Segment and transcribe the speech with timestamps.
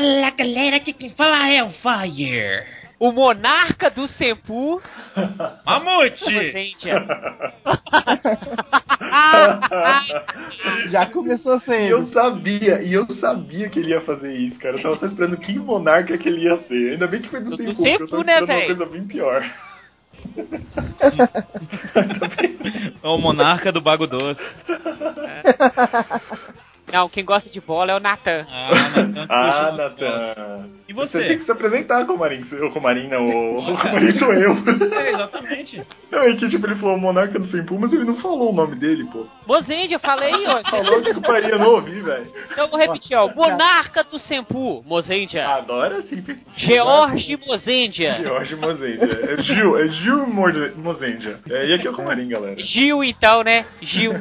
[0.00, 2.64] Fala galera, aqui quem fala é o Fire.
[2.98, 4.80] O monarca do Sempu.
[5.66, 6.24] Mamute!
[6.24, 7.04] Mozêndia.
[10.88, 11.88] Já começou E sendo.
[11.90, 14.78] eu sabia, e eu sabia que ele ia fazer isso, cara.
[14.78, 16.92] Eu tava só esperando que monarca que ele ia ser.
[16.92, 18.66] Ainda bem que foi do Do Senpu, Senpu, eu tava né, esperando uma véi?
[18.68, 19.44] coisa bem pior.
[23.02, 24.40] É o monarca do Bago Doce.
[26.92, 28.46] Não, quem gosta de bola é o Natan.
[29.28, 30.66] Ah, Natan.
[30.88, 31.28] E Você você?
[31.28, 32.42] tem que se apresentar, Comarim.
[32.62, 34.52] O Comarim não, o, o Comarim sou eu.
[34.92, 35.82] É, exatamente.
[36.10, 38.74] Não, é que tipo, ele falou monarca do Senpu, mas ele não falou o nome
[38.76, 39.26] dele, pô.
[39.46, 40.60] Mozêndia, eu falei, ó.
[40.70, 42.26] Falou que paria, não ouvi, velho.
[42.50, 43.28] Então eu vou repetir, ó.
[43.34, 45.46] Monarca do Sempu, Mozêndia.
[45.48, 46.22] Agora sim.
[46.56, 48.12] George Mozêndia.
[48.22, 49.30] George Mozendia.
[49.30, 51.38] É Gil, é Gil Moze- Mozendia.
[51.48, 52.56] É, e aqui é o Comarim, galera.
[52.62, 53.66] Gil, então, né?
[53.80, 54.12] Gil.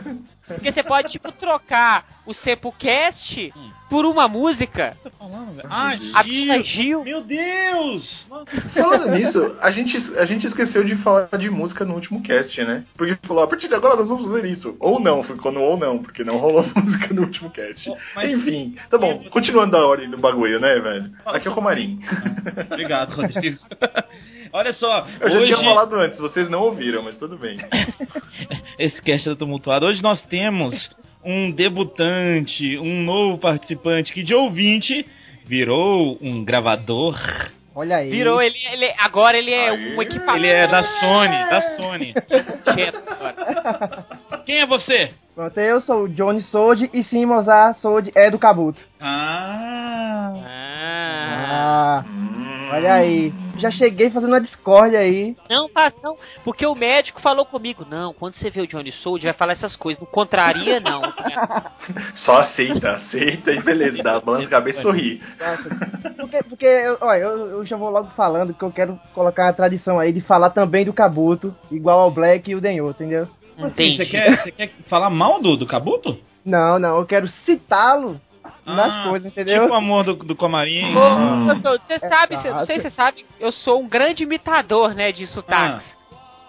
[0.55, 3.53] Porque você pode, tipo, trocar o Sepulcast
[3.89, 4.95] por uma música.
[5.17, 5.67] Falando, velho.
[5.71, 6.63] Ah, A Gil.
[6.63, 7.03] Gil.
[7.03, 8.27] Meu Deus!
[8.73, 12.83] Falando nisso, a gente, a gente esqueceu de falar de música no último cast, né?
[12.97, 14.75] Porque falou, a partir de agora nós vamos fazer isso.
[14.79, 17.89] Ou não, ficou no ou não, porque não rolou música no último cast.
[17.89, 21.11] Oh, mas- Enfim, tá bom, continuando a ordem do bagulho, né, velho?
[21.25, 21.99] Aqui é o Comarim.
[22.71, 23.59] Obrigado, Rodrigo.
[24.51, 25.53] Olha só, Eu já hoje...
[25.53, 27.55] tinha falado antes, vocês não ouviram, mas tudo bem.
[28.79, 29.85] Esse cast tá tumultuado.
[29.85, 30.89] Hoje nós temos
[31.21, 35.05] um debutante, um novo participante que de ouvinte
[35.45, 37.19] virou um gravador.
[37.75, 38.09] Olha aí.
[38.09, 39.95] Virou ele, ele agora ele é Aê.
[39.95, 40.37] um equipamento.
[40.37, 42.13] Ele é da Sony, da Sony.
[44.45, 45.09] Quem é você?
[45.35, 48.79] Pronto, eu sou o Johnny Sold e sim, Mozart Sold é do Kabuto.
[49.01, 51.49] Ah, Ah.
[51.51, 52.05] Ah,
[52.73, 53.33] olha aí.
[53.59, 55.35] Já cheguei fazendo uma discórdia aí.
[55.49, 59.25] Não faz não, porque o médico falou comigo, não, quando você vê o Johnny Sold
[59.25, 61.01] vai falar essas coisas, não contraria não.
[62.15, 65.21] Só aceita, aceita e beleza, dá balança a cabeça e sorri.
[65.39, 69.49] Nossa, porque, porque eu, olha, eu, eu já vou logo falando que eu quero colocar
[69.49, 73.27] a tradição aí de falar também do Kabuto, igual ao Black e o Denho, entendeu?
[73.57, 73.97] Entendi.
[73.97, 76.17] você quer, você quer falar mal do, do Kabuto?
[76.45, 78.19] Não, não, eu quero citá-lo
[78.65, 79.61] nas Ah, coisas, entendeu?
[79.63, 80.95] Tipo o amor do, do Comarim.
[80.95, 81.45] Ô, Hum.
[81.45, 82.41] professor, você sabe, tá.
[82.41, 85.85] cê- não sei se você sabe, eu sou um grande imitador, né, de sotaques.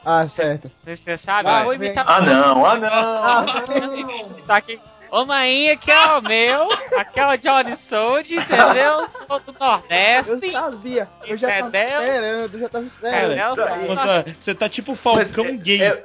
[0.05, 0.69] Ah, certo.
[0.69, 1.45] Você você sabe?
[1.45, 1.61] Vai.
[1.61, 4.47] eu vou imitar Ah não, ah Ah, não!
[4.47, 4.81] tá aqui.
[5.13, 9.09] Ô, mainha, que é o meu, aqui é o Johnny Sold, entendeu?
[9.27, 10.53] Sou do Eu Nordeste.
[10.53, 12.01] sabia, eu já tava Entendeu?
[12.01, 13.57] esperando, eu já tava esperando.
[13.57, 15.83] Tá, Aí, Você, tá tipo Falcão Mas, é- gay.
[15.83, 16.05] é-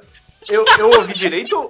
[0.50, 1.70] eu, eu ouvi direito?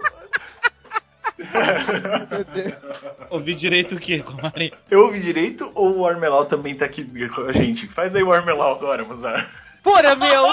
[3.29, 4.71] Ouvi direito o quê, Comarim?
[4.89, 7.87] Eu ouvi direito ou o Armelau também tá aqui com a gente?
[7.89, 9.47] Faz aí o Armelau agora, Mozart.
[9.83, 10.45] Porra, meu!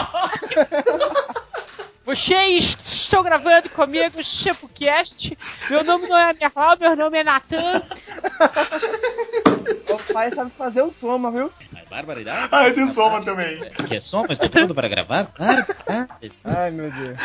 [2.04, 5.38] Vocês estão gravando comigo o ChapoCast.
[5.70, 7.80] Meu nome não é Merlau, meu nome é Natan.
[9.88, 11.52] O pai sabe fazer o soma, viu?
[11.92, 12.48] Barbaridade.
[12.50, 13.60] Ah, eu tenho soma também.
[13.86, 15.26] Que é som, mas tá pronto para gravar?
[15.26, 15.66] Claro.
[16.42, 17.18] Ai, meu Deus.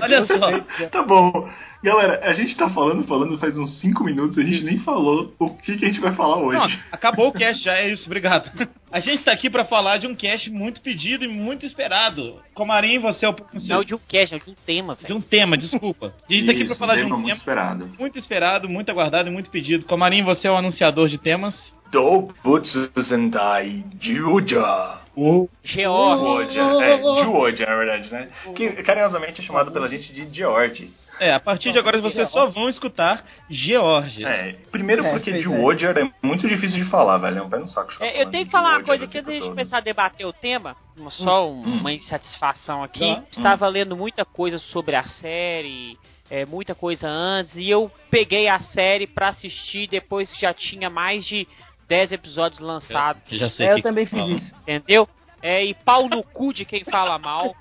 [0.00, 0.86] Olha só.
[0.88, 1.48] Tá bom.
[1.82, 5.50] Galera, a gente tá falando, falando faz uns 5 minutos, a gente nem falou o
[5.50, 6.58] que, que a gente vai falar hoje.
[6.58, 8.50] Não, acabou o cast já, é isso, obrigado.
[8.90, 12.40] A gente tá aqui pra falar de um cast muito pedido e muito esperado.
[12.54, 13.34] Comarim, você é o
[13.68, 15.16] Não de um cast, não de um tema, de velho.
[15.16, 16.14] um tema, desculpa.
[16.30, 17.90] A gente tá aqui pra falar de tema um muito tema esperado.
[17.98, 19.84] muito esperado, muito aguardado e muito pedido.
[19.84, 21.74] Comarim, você é o anunciador de temas.
[21.94, 24.98] Do Butsuzendai Juja.
[25.16, 25.54] George.
[25.62, 26.62] Georgia.
[26.82, 28.28] É, Georgia, na verdade, né?
[28.56, 30.92] Que carinhosamente é chamado pela gente de Georges.
[31.20, 34.24] É, a partir de agora vocês só vão escutar George.
[34.24, 35.48] É, primeiro É, porque pois é.
[35.48, 37.38] Georgia é muito difícil de falar, velho.
[37.38, 37.92] É um pé no saco.
[38.00, 39.48] É, eu tenho que de falar uma Georgia coisa o aqui antes tempo da gente
[39.50, 40.74] começar a debater o tema.
[40.96, 41.78] uma- Só um- Hum.
[41.80, 43.00] uma insatisfação aqui.
[43.14, 43.22] Tá.
[43.30, 45.96] Estava lendo muita coisa sobre a série,
[46.30, 50.88] é, muita coisa antes, e eu peguei a série pra assistir depois que já tinha
[50.90, 51.46] mais de
[51.88, 53.22] 10 episódios lançados.
[53.30, 54.54] Eu, já sei é, eu também fiz isso.
[54.62, 55.08] Entendeu?
[55.42, 57.54] É, e pau no cu de quem fala mal.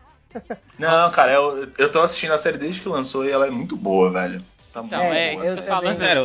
[0.80, 3.75] Não, cara, eu, eu tô assistindo a série desde que lançou e ela é muito
[3.75, 4.42] boa, velho.
[4.74, 5.46] Tá então, muito é, boa.
[5.46, 6.24] Eu, eu falando, sério,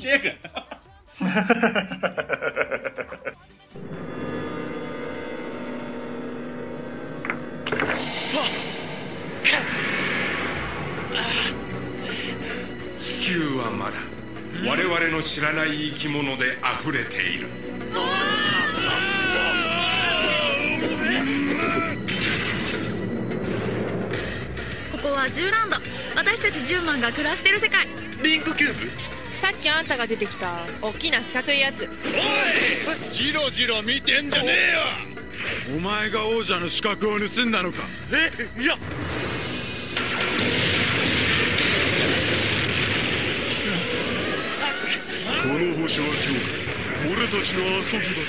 [0.00, 0.36] chega.
[14.64, 17.48] 我々の知らない生き物で溢れている。
[24.92, 25.76] ここはジューランド。
[26.16, 27.86] 私たちジューマンが暮らしてる世界。
[28.22, 28.90] リンクキューブ？
[29.40, 31.82] さっきあんたが出てきた大きな四角いやつ。
[31.82, 31.88] おい！
[33.12, 34.48] ジロジロ見てんじゃね
[35.68, 35.76] えよ！
[35.76, 37.82] お前が王者の資格を盗んだのか？
[38.56, 38.60] え？
[38.60, 38.76] いや
[45.58, 46.14] の星は今
[47.08, 48.28] 日俺たちの遊び場だ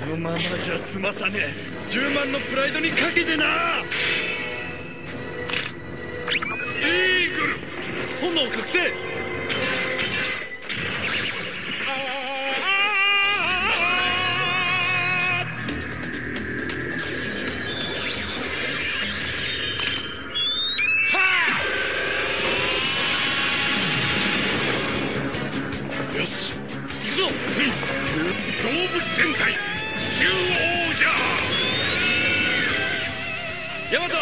[0.00, 1.54] このままじゃ済まさねえ。
[1.88, 3.44] 10万のプライドにかけてな。
[3.44, 8.40] イーグル。
[8.40, 9.11] 炎覚醒
[26.22, 29.52] よし行くぞ動物戦隊
[30.08, 31.02] 中王者
[33.90, 34.14] ヤマト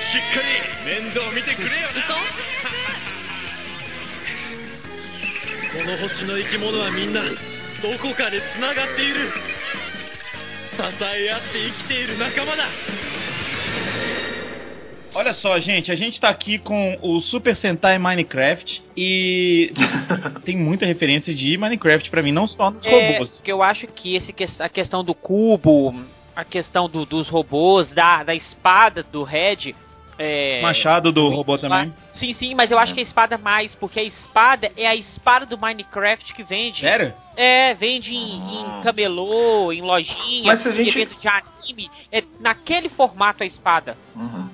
[0.00, 1.88] しっかり面倒見てくれよ。
[1.90, 2.06] な
[5.72, 7.26] この星の生き物はみんなど
[7.98, 9.14] こかで繋がっている。
[10.76, 12.64] 支え合って生きている仲間だ。
[15.12, 18.89] Olha só, gente, a gente tá aqui com o Super Sentai Minecraft.
[19.02, 19.72] E
[20.44, 23.40] tem muita referência de Minecraft pra mim, não só nos É, robôs.
[23.42, 25.94] que eu acho que esse, que- a questão do cubo,
[26.36, 29.74] a questão do- dos robôs, da, da espada do Red.
[30.22, 31.94] É, Machado do robô também.
[32.12, 35.46] Sim, sim, mas eu acho que a espada mais, porque a espada é a espada
[35.46, 36.80] do Minecraft que vende.
[36.80, 37.14] Sério?
[37.34, 41.88] É, vende em, em camelô, em lojinha, em gente- evento de anime.
[42.12, 43.96] É naquele formato a espada.
[44.14, 44.46] Uhum.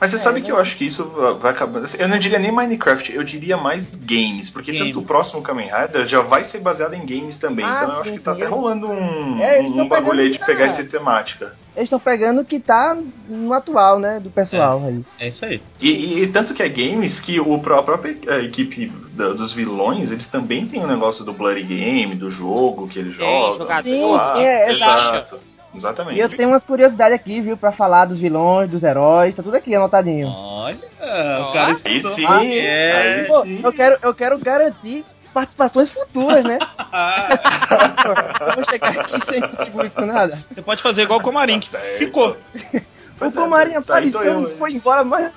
[0.00, 0.46] Mas você É, sabe né?
[0.46, 1.04] que eu acho que isso
[1.40, 1.82] vai acabar.
[1.98, 4.50] Eu não diria nem Minecraft, eu diria mais games.
[4.50, 4.94] Porque Games.
[4.94, 7.64] tanto o próximo Kamen Rider já vai ser baseado em games também.
[7.64, 8.42] Ah, então eu acho sim, que tá sim.
[8.42, 11.52] até rolando um, É, um bagulho aí de pegando pegar essa temática.
[11.76, 12.96] Eles estão pegando o que tá
[13.28, 14.18] no atual, né?
[14.18, 15.00] Do pessoal aí.
[15.20, 15.60] É isso aí.
[15.80, 18.86] E, e- e tanto que é games que o, a própria eh, equipe
[19.16, 23.14] da- dos vilões, eles também tem o negócio do Bloody Game, do jogo que eles
[23.14, 23.66] jogam.
[23.82, 24.34] sei lá.
[24.34, 25.38] Sim, é, exato.
[25.74, 26.16] Exatamente.
[26.16, 27.56] E eu tenho umas curiosidades aqui, viu?
[27.56, 30.26] Pra falar dos vilões, dos heróis, tá tudo aqui anotadinho.
[30.28, 33.24] Olha, o cara Aí sim, Ah, aí é.
[33.24, 33.60] Pô, sim.
[33.62, 35.04] eu quero, eu quero garantir
[35.34, 36.58] participações futuras, né?
[38.56, 40.38] vou chegar aqui sem contribuir com nada.
[40.52, 42.36] Você pode fazer igual o Comarim, que Tá ficou.
[43.20, 44.50] O Comarim Tá, aí tô apareceu eu.
[44.52, 45.32] e foi embora, mas...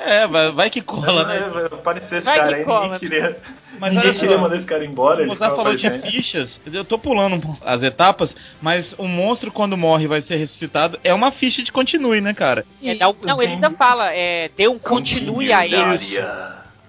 [0.00, 1.40] É, vai, vai que cola, né?
[1.52, 2.82] Vai aparecer esse Vai cara que aí, cola.
[2.84, 3.36] ninguém queria,
[3.80, 4.42] Mas ninguém queria só.
[4.42, 5.16] mandar esse cara embora.
[5.18, 6.60] O ele Mozart falou de fichas.
[6.72, 11.12] Eu tô pulando as etapas, mas o monstro, quando morre e vai ser ressuscitado, é
[11.12, 12.64] uma ficha de continue, né, cara?
[12.82, 16.02] É, dá um- não, ele ainda fala, é, dê um continue a eles.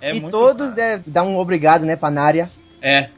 [0.01, 0.31] É e muito.
[0.31, 2.47] todos devem dar um obrigado, né, pra Nária.
[2.81, 3.09] É.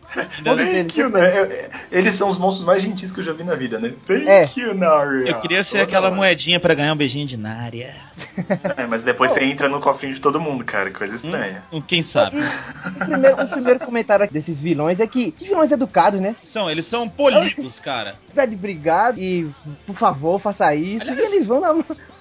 [0.43, 0.95] Thank eles.
[0.97, 1.21] you, né?
[1.25, 3.93] É- é- Eles são os monstros mais gentis que eu já vi na vida, né?
[4.07, 4.49] Thank É.
[4.57, 5.29] you, Naria.
[5.31, 6.15] Eu queria ser Toda aquela hora.
[6.15, 7.93] moedinha pra ganhar um beijinho de Nária.
[8.77, 10.91] É, mas depois você entra no cofrinho de todo mundo, cara.
[10.91, 11.63] Coisa estranha.
[11.71, 12.37] Hum, Quem sabe?
[12.37, 16.35] O primeiro, o primeiro comentário aqui desses vilões é que, que vilões educados, né?
[16.53, 18.15] São, eles são políticos, cara.
[18.33, 19.49] Pede obrigado e,
[19.85, 21.05] por favor, faça isso.
[21.05, 21.71] E eles vão na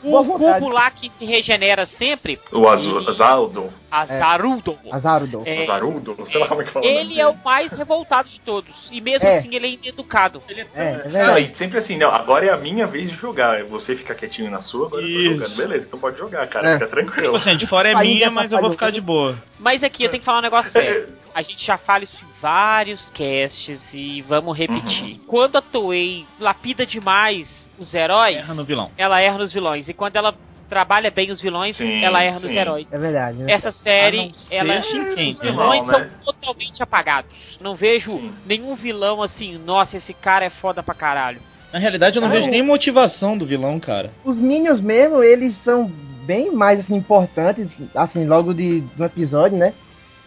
[0.03, 4.79] O cubo lá que se regenera sempre, O Azaldo, Azarudo.
[4.91, 5.43] Azarudo.
[5.45, 6.87] É, Azarudo, sei lá como é que fala.
[6.87, 8.71] ele é o mais revoltado de todos.
[8.91, 9.39] E mesmo É.
[9.39, 10.43] assim ele é ineducado.
[10.49, 13.63] Ele é É, é e sempre assim, não, agora é a minha vez de jogar.
[13.65, 15.35] Você fica quietinho na sua, agora eu tô Isso.
[15.41, 15.57] jogando.
[15.57, 16.71] Beleza, então pode jogar, cara.
[16.71, 16.75] É.
[16.75, 17.35] Fica tranquilo.
[17.39, 19.37] Tipo assim, de fora é Aí minha, já mas eu vou ficar de boa.
[19.59, 21.09] Mas aqui eu tenho que falar um negócio sério.
[21.35, 25.13] A gente já fala isso em vários casts e vamos repetir.
[25.15, 25.21] Uhum.
[25.29, 28.91] Quando a Toei lapida demais os heróis, Erra no vilão.
[28.99, 29.89] ela erra nos vilões.
[29.89, 30.35] E quando ela
[30.71, 32.57] trabalha bem os vilões, Sim, ela erra nos sim.
[32.57, 32.91] heróis.
[32.91, 33.53] É verdade, né?
[33.53, 35.35] Essa série, ela os né?
[35.43, 36.11] vilões Normal, são né?
[36.25, 37.31] totalmente apagados.
[37.61, 38.33] Não vejo Sim.
[38.47, 41.41] nenhum vilão assim, nossa, esse cara é foda pra caralho.
[41.73, 42.51] Na realidade, eu não Ah, vejo é.
[42.51, 44.11] nem motivação do vilão, cara.
[44.25, 45.85] Os Minions mesmo, eles são
[46.25, 49.75] bem mais assim, importantes, assim, logo de, do episódio, né?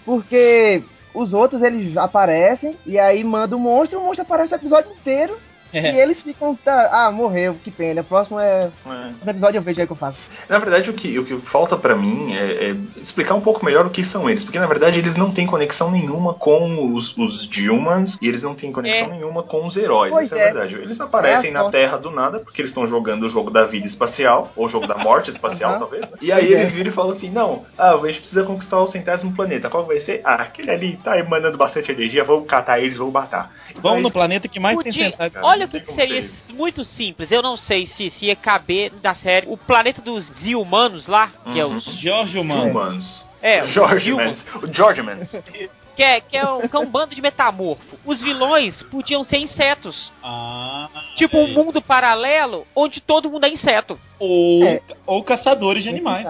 [0.05, 0.83] Porque
[1.13, 5.37] os outros eles aparecem e aí manda o monstro, o monstro aparece o episódio inteiro
[5.73, 6.01] e É.
[6.03, 8.01] eles ficam, tá, ah, morreu, que pena.
[8.01, 8.69] O próximo é.
[8.85, 9.11] É.
[9.23, 10.17] No episódio eu vejo aí o que eu faço.
[10.49, 13.85] Na verdade, o que, o que falta pra mim é, é explicar um pouco melhor
[13.85, 14.43] o que são eles.
[14.43, 18.55] Porque, na verdade, eles não têm conexão nenhuma com os, os Dilmans e eles não
[18.55, 19.11] têm conexão É.
[19.17, 20.11] nenhuma com os heróis.
[20.11, 20.53] Pois Essa é a é.
[20.53, 20.75] verdade.
[20.75, 21.69] Eles aparecem É na.
[21.69, 24.85] Terra do nada, porque eles estão jogando o jogo da vida espacial, ou o jogo
[24.85, 25.79] da morte espacial, Aham.
[25.79, 26.05] talvez.
[26.21, 26.75] E aí eles é.
[26.75, 29.69] viram e falam assim: não, ah, a gente precisa conquistar o centésimo planeta.
[29.69, 30.21] Qual vai ser?
[30.23, 33.51] Ah, aquele ali tá emanando bastante energia, vamos catar eles, vamos matar.
[33.71, 36.21] Então, Vamos no planeta que mais tem Podia- cara, Olha não o que, que seria
[36.21, 37.31] ser muito simples.
[37.31, 39.47] Eu não sei se, se ia caber da série.
[39.49, 41.75] O planeta dos Zilmanos lá, que é Uhum.
[41.77, 41.85] os.
[41.99, 42.69] George Mano.
[42.71, 43.25] Humans.
[43.41, 44.37] É, os George Zilmans.
[44.45, 44.63] Mans.
[44.63, 45.01] O George.
[45.95, 47.99] Que é, que, é um, que é um bando de metamorfo.
[48.03, 50.11] Os vilões podiam ser insetos.
[50.23, 53.99] Ah, Tipo um mundo paralelo onde todo mundo é inseto.
[54.19, 54.81] ou, É.
[55.05, 56.25] ou caçadores de animais.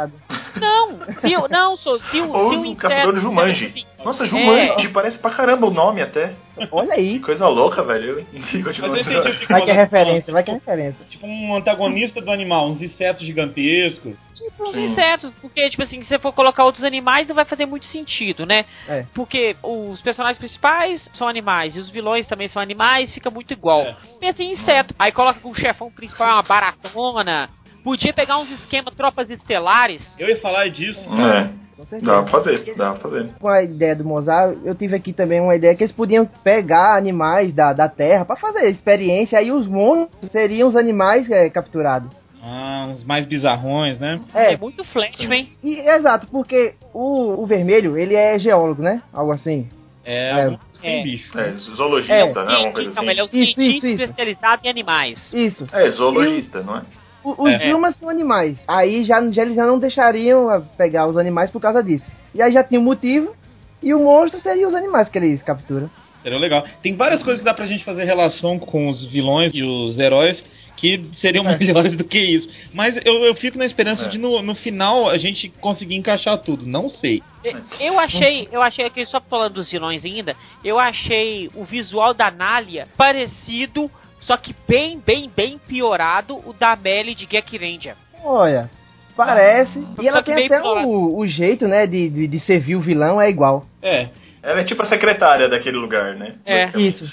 [0.60, 3.65] Não, se eu, não, sou, se, o- Ou se o um caçador de Jumanji.
[3.65, 6.33] assim, Nossa, Jumanji, parece pra caramba o nome até.
[6.72, 7.13] Olha aí.
[7.13, 8.19] Que coisa louca, velho.
[8.19, 11.05] Eu Mas esse fica Vai que é referência, vai que é referência.
[11.10, 14.13] Tipo um antagonista do animal, uns insetos gigantescos.
[14.36, 14.86] Tipo uns Sim.
[14.86, 18.45] insetos, porque, tipo assim, se você for colocar outros animais, não vai fazer muito sentido,
[18.45, 18.65] né?
[18.88, 19.05] É.
[19.13, 23.81] Porque os personagens principais são animais e os vilões também são animais, fica muito igual.
[23.81, 23.95] É.
[24.19, 24.93] Pensa em inseto.
[25.00, 27.50] Aí coloca que o chefão principal é uma baratona.
[27.84, 30.02] Podia pegar uns esquemas tropas estelares.
[30.18, 31.00] Eu ia falar disso.
[31.02, 32.12] É, Com certeza.
[32.12, 33.30] dá pra fazer, dá pra fazer.
[33.40, 36.96] Com a ideia do Mozart, eu tive aqui também uma ideia que eles podiam pegar
[36.98, 42.10] animais da, da Terra pra fazer experiência, aí os monstros seriam os animais é, capturados.
[42.42, 44.20] Ah, uns mais bizarrões, né?
[44.34, 45.52] É, É, muito flat, hein?
[45.63, 49.02] e, exato, porque o, o vermelho, ele é geólogo, né?
[49.13, 49.68] Algo assim.
[50.06, 50.58] É, É.
[50.84, 51.04] É.
[51.04, 51.40] bicho.
[51.40, 52.34] É, zoologista, É.
[52.46, 52.58] né?
[52.58, 53.40] Uma coisa Então, ele é assim.
[53.40, 54.04] o Isso, cientista isso, isso.
[54.04, 55.34] especializado em animais.
[55.34, 55.66] Isso.
[55.72, 56.82] É, zoologista, não é?
[57.24, 57.58] O- Os É.
[57.60, 58.58] Dilmas são animais.
[58.68, 62.06] Aí já, já eles já não deixariam pegar os animais por causa disso.
[62.36, 63.34] E aí já tinha um motivo.
[63.82, 65.89] E o monstro seria os animais que eles capturam.
[66.22, 66.65] Seria legal.
[66.82, 70.42] Tem várias coisas que dá pra gente fazer relação com os vilões e os heróis
[70.77, 71.56] que seriam É.
[71.60, 72.48] melhores do que isso.
[72.74, 74.08] Mas eu, eu fico na esperança É.
[74.10, 76.65] de no, no final a gente conseguir encaixar tudo.
[76.65, 77.22] Não sei.
[77.44, 82.13] E- Eu achei, eu achei aqui, só falando dos vilões ainda, eu achei o visual
[82.13, 83.92] da Nália parecido,
[84.24, 87.96] só que bem, bem, bem piorado o da Melly de Gek Ranger.
[88.24, 88.70] Olha,
[89.15, 89.80] parece.
[90.01, 92.82] E ela Só que tem até o, o jeito, né, de, de, de servir o
[92.82, 93.65] vilão é igual.
[93.82, 94.10] É.
[94.42, 96.36] Ela é tipo a secretária daquele lugar, né?
[96.46, 96.70] É.
[96.77, 97.06] Isso.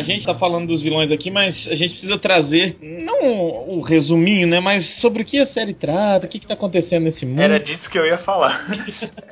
[0.00, 3.20] A gente tá falando dos vilões aqui, mas a gente precisa trazer, não
[3.68, 4.60] o resuminho, né?
[4.60, 7.40] Mas sobre o que a série trata, o que, que tá acontecendo nesse mundo.
[7.42, 8.66] Era disso que eu ia falar.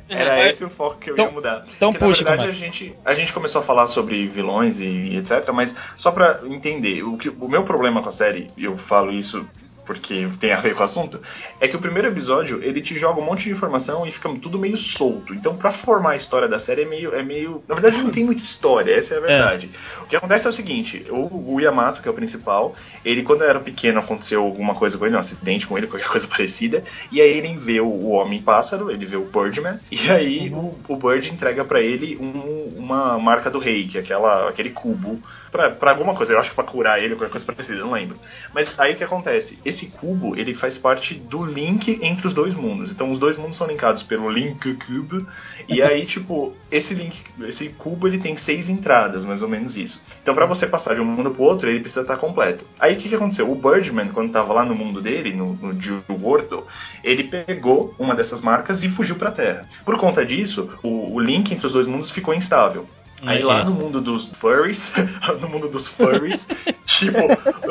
[0.09, 1.65] Era esse o foco que eu Então- ia mudar.
[1.77, 5.17] então Porque, puxa, na verdade, a gente, a gente começou a falar sobre vilões e
[5.17, 8.77] etc, mas só pra entender, o, que, o meu problema com a série, e eu
[8.89, 9.45] falo isso
[9.87, 11.19] porque tem a ver com o assunto,
[11.61, 14.59] é que o primeiro episódio, ele te joga um monte de informação e fica tudo
[14.59, 15.35] meio solto.
[15.35, 17.15] Então, pra formar a história da série é meio...
[17.15, 19.71] É meio na verdade, não tem muita história, essa é a verdade.
[20.03, 22.75] O que acontece é o seguinte, o, o Yamato, que é o principal,
[23.05, 26.27] ele, quando era pequeno, aconteceu alguma coisa com ele, um acidente com ele, qualquer coisa
[26.29, 30.97] parecida, e aí ele vê o, Homem-Pássaro, ele vê o Birdman, e aí o, o
[30.97, 35.71] Bird entrega pra ele um- uma marca do rei, que é aquela, aquele cubo, pra,
[35.71, 38.19] pra alguma coisa, eu acho que pra curar ele, qualquer coisa parecida, não lembro.
[38.55, 39.59] Mas aí o que acontece?
[39.65, 42.90] Esse cubo, ele faz parte do link entre os dois mundos.
[42.90, 45.26] Então os dois mundos são linkados pelo Link Cube.
[45.69, 50.00] E aí, tipo, esse link, esse cubo, ele tem seis entradas, mais ou menos isso.
[50.23, 52.64] Então pra você passar de um mundo pro outro, ele precisa estar completo.
[52.78, 53.50] Aí o que, que aconteceu?
[53.50, 56.64] O Birdman, quando tava lá no mundo dele, no, no Gil Gordo,
[57.02, 59.62] ele pegou uma dessas marcas e fugiu pra Terra.
[59.85, 62.87] Por conta disso, o, o link entre os dois mundos ficou instável.
[63.25, 64.79] Aí lá no mundo dos furries,
[65.41, 66.41] no mundo dos furries,
[66.99, 67.19] tipo,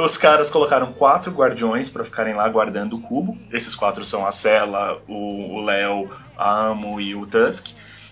[0.02, 3.38] os caras colocaram quatro guardiões pra ficarem lá guardando o cubo.
[3.52, 7.66] Esses quatro são a Cela, o o Léo, a Amo e o Tusk.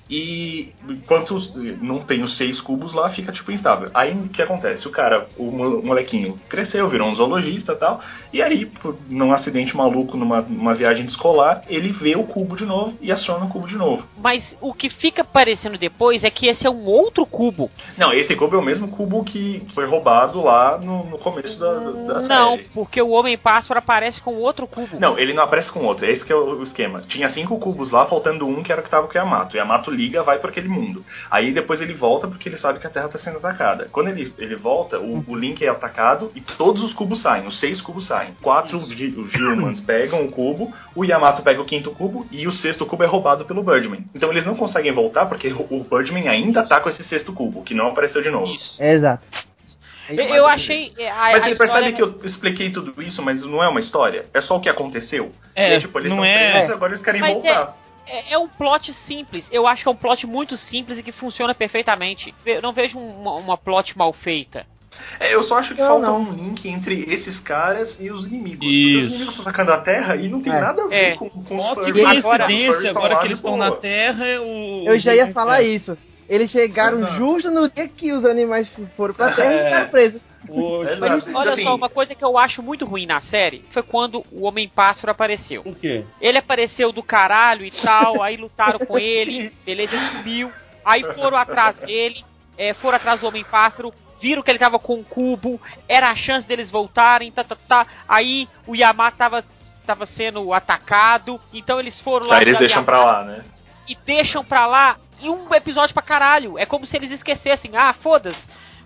[0.09, 1.35] E enquanto
[1.81, 3.89] não tem os seis cubos lá, fica tipo instável.
[3.93, 4.87] Aí o que acontece?
[4.87, 7.99] O cara, o mo- molequinho cresceu, virou um zoologista e tal.
[8.31, 12.95] E aí, por, num acidente maluco, numa, viagem escolar, ele vê o cubo de novo
[13.01, 14.05] e aciona o cubo de novo.
[14.17, 17.71] Mas o que fica parecendo depois é que esse é um outro cubo.
[17.97, 21.73] Não, esse cubo é o mesmo cubo que foi roubado lá no, no começo da,
[21.79, 22.69] da Não, série.
[22.73, 24.99] porque o Homem-Pássaro aparece com outro cubo.
[24.99, 27.01] Não, ele não aparece com outro, esse que é o, esquema.
[27.01, 29.57] Tinha cinco cubos lá, faltando um que era o que tava com o Yamato.
[29.57, 31.03] Yamato liga, vai para aquele mundo.
[31.31, 33.87] Aí depois ele volta porque ele sabe que a Terra tá sendo atacada.
[33.91, 37.59] Quando ele, ele volta, o, o Link é atacado e todos os cubos saem, os
[37.59, 38.33] seis cubos saem.
[38.41, 42.85] Quatro os Gilmans pegam o cubo, o Yamato pega o quinto cubo e o sexto
[42.85, 44.05] cubo é roubado pelo Birdman.
[44.13, 47.73] Então eles não conseguem voltar porque o, Birdman ainda tá com esse sexto cubo, que
[47.73, 48.53] não apareceu de novo.
[48.53, 48.81] Isso.
[48.81, 49.23] É, exato.
[50.09, 50.93] Eu, eu achei.
[50.97, 53.79] é, A, Mas a você percebe que eu expliquei tudo isso, mas não é uma
[53.79, 54.25] história?
[54.33, 55.31] É só o que aconteceu?
[55.55, 57.75] É, e tipo, eles não estão é- presos, agora eles querem Mas voltar.
[58.07, 59.47] É, é um plot simples.
[59.51, 62.33] Eu acho que é um plot muito simples e que funciona perfeitamente.
[62.45, 64.65] Eu não vejo uma, uma plot mal feita.
[65.19, 66.21] É, eu só acho que Não, falta não.
[66.21, 68.59] um link entre esses caras e os inimigos.
[68.59, 68.99] Porque Isso.
[68.99, 70.61] os inimigos estão atacando a Terra e não tem É.
[70.61, 71.15] nada a ver É.
[71.15, 72.17] com, com os que furries.
[72.17, 72.45] Agora-
[72.89, 74.85] agora que eles estão na Terra, o.
[74.87, 75.97] Eu já ia falar isso.
[76.27, 77.15] Eles chegaram Exato.
[77.17, 78.67] justo no dia que os animais
[78.97, 79.65] foram pra terra e É.
[79.65, 80.21] ficaram presos.
[80.47, 80.99] Exato.
[80.99, 84.23] Mas olha Assim, só, uma coisa que eu acho muito ruim na série foi quando
[84.31, 85.61] o Homem-Pássaro apareceu.
[85.65, 86.03] O quê?
[86.21, 90.51] Ele apareceu do caralho e tal, aí lutaram com ele, beleza, ele subiu.
[90.83, 92.23] Aí foram atrás dele,
[92.57, 93.91] é, foram atrás do Homem-Pássaro,
[94.21, 97.87] viram que ele tava com um cubo, era a chance deles voltarem, tá, tá, tá.
[98.07, 99.43] Aí o Yamato tava,
[99.85, 102.35] tava sendo atacado, então eles foram lá.
[102.37, 103.17] Aí eles deixam pra Yamato.
[103.17, 103.43] lá, né?
[103.87, 106.57] e deixam pra lá e um episódio pra caralho.
[106.57, 107.71] É como se eles esquecessem.
[107.75, 108.39] Ah, foda-se.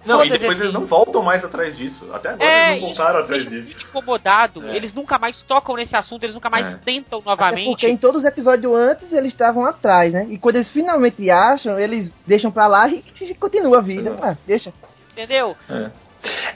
[0.05, 2.09] Não, e depois esse- eles não voltam mais atrás disso.
[2.13, 3.65] Até agora É, eles não voltaram atrás disso.
[3.67, 4.67] muito incomodado.
[4.69, 4.75] É.
[4.77, 6.75] Eles nunca mais tocam nesse assunto, eles nunca mais É.
[6.77, 7.65] tentam Até novamente.
[7.65, 10.25] porque em todos os episódios antes eles estavam atrás, né?
[10.29, 14.15] E quando eles finalmente acham, eles deixam pra lá e, e continua a vida.
[14.21, 14.71] Ah, deixa.
[15.11, 15.57] Entendeu?
[15.69, 15.89] É,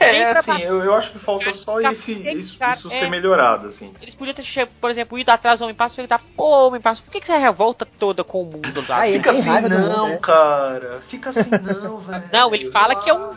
[0.00, 3.00] é assim, eu, eu acho que falta só esse, isso, cara- isso é.
[3.00, 3.92] ser melhorado, assim.
[4.02, 7.02] Eles podiam ter, por exemplo, ido atrás do Homem Passo e perguntar, pô, Homem Passo,
[7.02, 9.02] por que, que você revolta toda com o mundo lá?
[9.04, 10.18] Ah, Fica assim não, mundo, né?
[10.22, 11.00] cara.
[11.08, 11.50] Fica assim
[11.82, 12.24] não, velho.
[12.32, 13.36] Não, ele fala que é um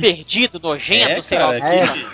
[0.00, 1.58] perdido, nojento, É, sei lá.
[1.58, 1.86] cara, É.
[1.88, 2.06] que-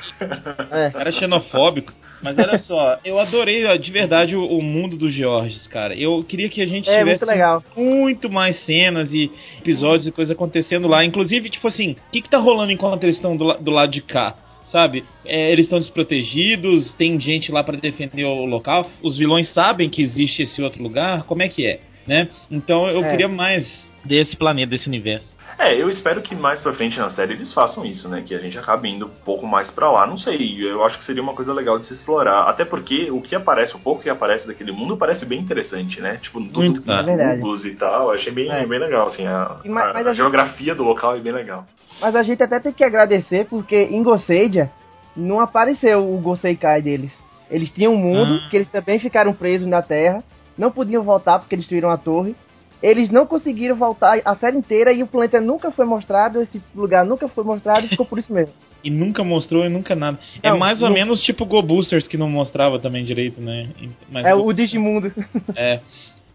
[0.71, 0.91] É.
[0.91, 1.93] Cara xenofóbico.
[2.23, 5.95] Mas olha só, eu adorei de verdade o, o mundo dos Georges, cara.
[5.95, 10.35] Eu queria que a gente É, tivesse muito muito mais cenas e episódios e coisas
[10.35, 11.05] acontecendo lá.
[11.05, 14.01] Inclusive, tipo assim, o que, que tá rolando enquanto eles estão do, do lado de
[14.01, 14.37] cá?
[14.71, 15.05] Sabe?
[15.27, 18.89] É, eles estão desprotegidos, tem gente lá pra defender o local.
[19.03, 21.25] Os vilões sabem que existe esse outro lugar.
[21.25, 21.81] Como é que é?
[22.07, 22.29] Né?
[22.51, 23.11] Então eu É.
[23.11, 23.67] queria mais
[24.05, 25.32] desse planeta, desse universo.
[25.59, 28.23] É, eu espero que mais pra frente na série eles façam isso, né?
[28.27, 30.07] Que a gente acabe indo um pouco mais pra lá.
[30.07, 32.49] Não sei, eu acho que seria uma coisa legal de se explorar.
[32.49, 36.17] Até porque o que aparece, o pouco que aparece daquele mundo parece bem interessante, né?
[36.21, 36.91] Tipo, tudo Muito.
[36.91, 37.69] É verdade.
[37.69, 38.05] e tal.
[38.09, 38.67] Eu achei bem, É.
[38.67, 39.27] bem legal, assim.
[39.27, 41.65] A, ma- a- mas a a gente- geografia do local é bem legal.
[42.01, 44.71] Mas a gente até tem que agradecer porque em Goseidia
[45.17, 47.13] não apareceu o Goseikai deles.
[47.51, 48.49] Eles tinham um mundo Ah.
[48.49, 50.25] que eles também ficaram presos na Terra,
[50.57, 52.35] não podiam voltar porque destruíram a torre.
[52.83, 57.05] Eles não conseguiram voltar a série inteira e o planeta nunca foi mostrado, esse lugar
[57.05, 58.53] nunca foi mostrado e ficou por isso mesmo.
[58.85, 60.19] E nunca mostrou e nunca nada.
[60.43, 63.69] é Não, mais ou não- menos tipo Go Boosters que não mostrava também direito, né?
[64.11, 65.13] Mas É o Digimundo.
[65.55, 65.79] é.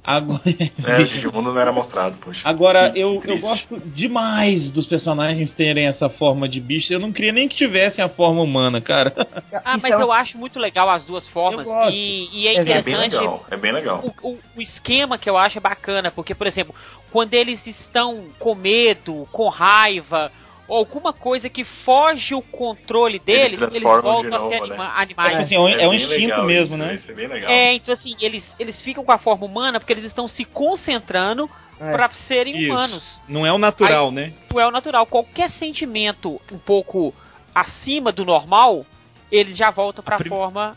[0.07, 0.41] Agora,
[0.85, 2.39] É, o Digimundo não era mostrado, poxa.
[2.47, 6.93] Agora, Que eu, eu gosto demais dos personagens terem essa forma de bicho.
[6.93, 9.13] Eu não queria nem que tivessem a forma humana, cara.
[9.65, 11.67] Ah, Isso mas é eu acho muito legal as duas formas.
[11.91, 14.01] E, e é É É bem interessante legal, é bem legal.
[14.23, 16.73] o, o- o esquema que eu acho é bacana, porque, por exemplo,
[17.11, 20.31] quando eles estão com medo, com raiva,
[20.67, 24.63] ou alguma coisa que foge o controle deles, eles, transformam voltam de a ser novo,
[24.73, 24.93] anima- né?
[24.95, 25.29] animais.
[25.29, 26.95] Tipo assim, é um, é um bem instinto mesmo, isso, né?
[26.95, 27.51] Isso é bem legal.
[27.51, 31.49] É, então assim, eles, eles ficam com a forma humana porque eles estão se concentrando
[31.79, 31.91] É.
[31.93, 32.71] pra serem Isso.
[32.71, 33.19] humanos.
[33.29, 34.33] Não é o natural, né?
[34.53, 35.05] Não é o natural.
[35.05, 37.13] Qualquer sentimento um pouco
[37.53, 38.85] acima do normal,
[39.31, 40.75] eles já voltam pra Prim- forma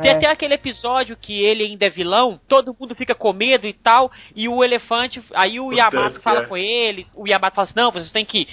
[0.00, 0.14] Tem É.
[0.14, 4.10] até aquele episódio que ele ainda é vilão, todo mundo fica com medo e tal,
[4.34, 6.46] e o elefante, aí o, Yamato fala é.
[6.46, 8.48] com eles, o Yamato fala assim, não, vocês têm que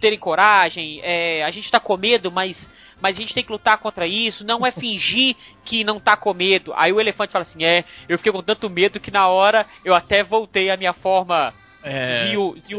[0.00, 2.56] terem coragem, é, a gente tá com medo, mas,
[3.00, 6.32] mas a gente tem que lutar contra isso, não é fingir que não tá com
[6.34, 6.72] medo.
[6.76, 9.94] Aí o elefante fala assim, é, eu fiquei com tanto medo que na hora eu
[9.94, 12.26] até voltei à minha forma É.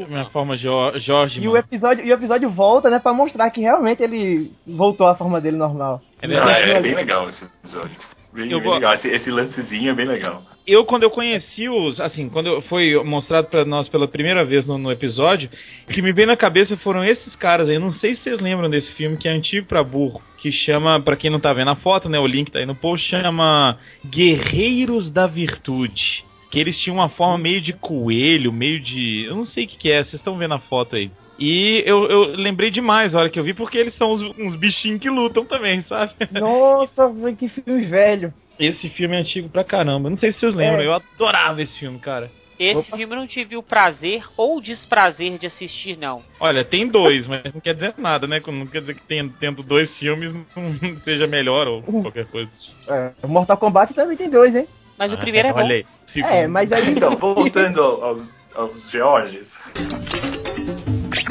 [0.08, 1.40] Minha forma Jo- Jorge.
[1.40, 5.16] E o episódio, e o episódio volta, né, pra mostrar que realmente ele voltou à
[5.16, 6.02] forma dele normal.
[6.22, 7.96] É é, é bem legal esse episódio.
[8.34, 8.94] Bem, Eu bem legal.
[8.94, 10.42] Esse, esse lancezinho é bem legal.
[10.66, 14.66] eu quando eu conheci os, assim, quando eu- foi mostrado pra nós pela primeira vez
[14.66, 15.50] no, no episódio,
[15.90, 17.76] o que me veio na cabeça foram esses caras aí.
[17.76, 21.00] Eu não sei se vocês lembram desse filme que é antigo pra burro, que chama,
[21.02, 23.78] pra quem não tá vendo a foto, né, o link tá aí no post, chama
[24.06, 26.24] Guerreiros da Virtude.
[26.52, 29.78] Que eles tinham uma forma meio de coelho, meio de, eu não sei o que,
[29.78, 30.04] que é.
[30.04, 31.10] Vocês estão vendo a foto aí?
[31.44, 34.56] E eu, eu lembrei demais a hora que eu vi, porque eles são uns, uns
[34.56, 36.14] bichinhos que lutam também, sabe?
[36.32, 38.32] Nossa, que filme velho.
[38.60, 40.08] Esse filme é antigo pra caramba.
[40.08, 40.86] Não sei se vocês lembram, É.
[40.86, 42.30] eu adorava esse filme, cara.
[42.60, 42.98] Esse Opa.
[42.98, 46.22] filme eu não tive o prazer ou desprazer de assistir, não.
[46.40, 48.40] Olha, tem dois, mas não quer dizer nada, né?
[48.46, 50.46] Não quer dizer que tenha, tendo dois filmes não
[51.04, 52.52] seja melhor ou qualquer coisa.
[52.88, 54.68] É, o Mortal Kombat também tem dois, hein?
[54.96, 55.60] Mas o primeiro é bom.
[55.60, 55.86] Ah, Olha aí.
[56.14, 56.32] segundo.
[56.32, 56.92] É, mas aí.
[56.92, 59.48] Então, voltando ao- aos, aos Georges.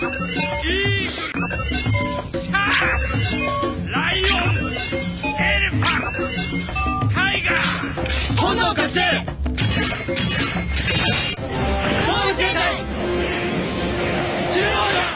[0.01, 0.07] ほ
[8.55, 9.40] のかせ！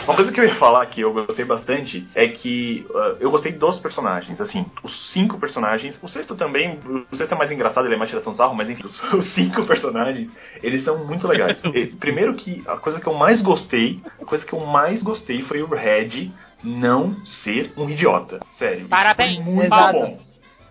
[0.05, 3.53] Uma coisa que eu ia falar que eu gostei bastante é que uh, eu gostei
[3.53, 6.79] dos personagens, assim, os cinco personagens, o sexto também,
[7.11, 9.35] o sexto é mais engraçado, ele é mais tiração de sarro, mas enfim, os, os
[9.35, 10.31] cinco personagens,
[10.63, 11.63] eles são muito legais.
[11.75, 15.43] E, Primeiro que a coisa que eu mais gostei, a coisa que eu mais gostei
[15.43, 16.31] foi o Red
[16.63, 18.87] não ser um idiota, sério.
[18.89, 19.99] Parabéns, foi muito exato.
[19.99, 20.19] bom.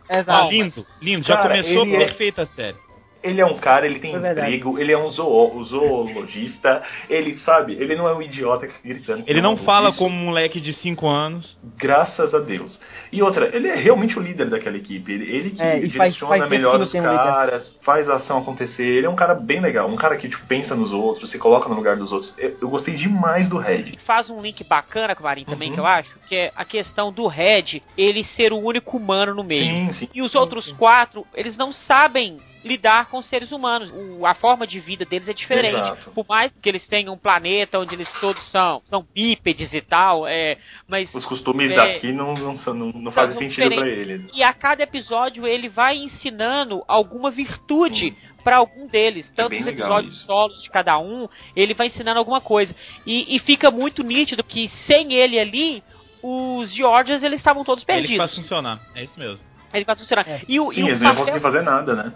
[0.09, 0.51] Exato.
[0.51, 1.25] lindo, lindo.
[1.25, 2.77] Já Cara, começou é- perfeita a série.
[3.23, 7.73] Ele é um cara, ele tem É emprego, ele é um zoo, zoologista, ele sabe,
[7.73, 9.23] ele não é um idiota que fica gritando.
[9.27, 11.57] Ele não fala Isso, como um moleque de 5 anos.
[11.77, 12.79] Graças a Deus.
[13.11, 15.11] E outra, ele é realmente o líder daquela equipe.
[15.11, 18.15] Ele, ele que É, faz- direciona faz tempo melhor os tem um caras, faz a
[18.15, 18.83] ação acontecer.
[18.83, 21.69] Ele é um cara bem legal, um cara que tipo, pensa nos outros, se coloca
[21.69, 22.33] no lugar dos outros.
[22.37, 23.97] Eu, eu gostei demais do Red.
[24.05, 25.75] faz um link bacana com o Marinho também, Uhum.
[25.75, 29.43] que eu acho, que é a questão do Red, ele ser o único humano no
[29.43, 29.63] meio.
[29.63, 30.09] Sim, sim.
[30.13, 33.91] E os outros quatro, eles não sabem lidar com seres humanos.
[33.91, 35.75] O- a forma de vida deles é diferente.
[35.75, 36.11] Exato.
[36.11, 40.25] Por mais que eles tenham um planeta onde eles todos são, são bípedes e tal,
[40.27, 41.75] é, mas Os costumes É.
[41.75, 44.09] daqui não, não, são- não, não fazem sentido pra diferentes.
[44.09, 44.31] eles.
[44.33, 49.31] E a cada episódio ele vai ensinando alguma virtude pra algum deles.
[49.35, 50.25] Tanto bem os episódios isso.
[50.25, 52.75] solos de cada um, ele vai ensinando alguma coisa.
[53.05, 55.83] E, e fica muito nítido que sem ele ali,
[56.21, 58.25] os Georgians eles estavam todos É ele perdidos.
[58.25, 58.79] faz funcionar.
[58.95, 59.43] É isso mesmo.
[59.73, 60.27] Ele faz funcionar.
[60.29, 60.41] É.
[60.47, 62.13] E, o, Sim, e, eles o não iam papel, conseguir fazer nada, né?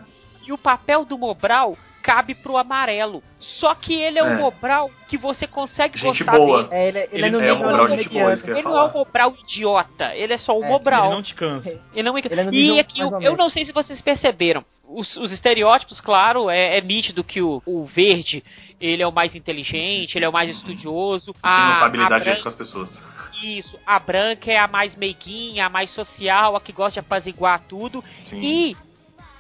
[0.48, 3.22] E o papel do Mobral cabe pro amarelo.
[3.38, 4.38] Só que ele é, um É.
[4.38, 6.64] Mobral que você consegue Gente gostar boa.
[6.64, 6.74] dele.
[6.74, 8.64] É, ele, ele, Ele é no é um Mobral gente boa, Ele não é um
[8.64, 8.94] falar.
[8.94, 11.06] Mobral idiota, ele é só um É, Mobral.
[11.08, 11.82] Ele não te cansa.
[11.94, 14.64] Ele não me- Ele é E aqui, eu, eu não sei se vocês perceberam.
[14.88, 18.42] Os, os estereótipos, claro, é, é nítido que o, o verde,
[18.80, 21.34] ele é o mais inteligente, ele é o mais estudioso.
[21.44, 22.90] A, não sabe lidar direito com as pessoas.
[23.44, 27.60] Isso, a branca é a mais meiguinha, a mais social, a que gosta de apaziguar
[27.68, 28.02] tudo.
[28.26, 28.42] Sim.
[28.42, 28.78] E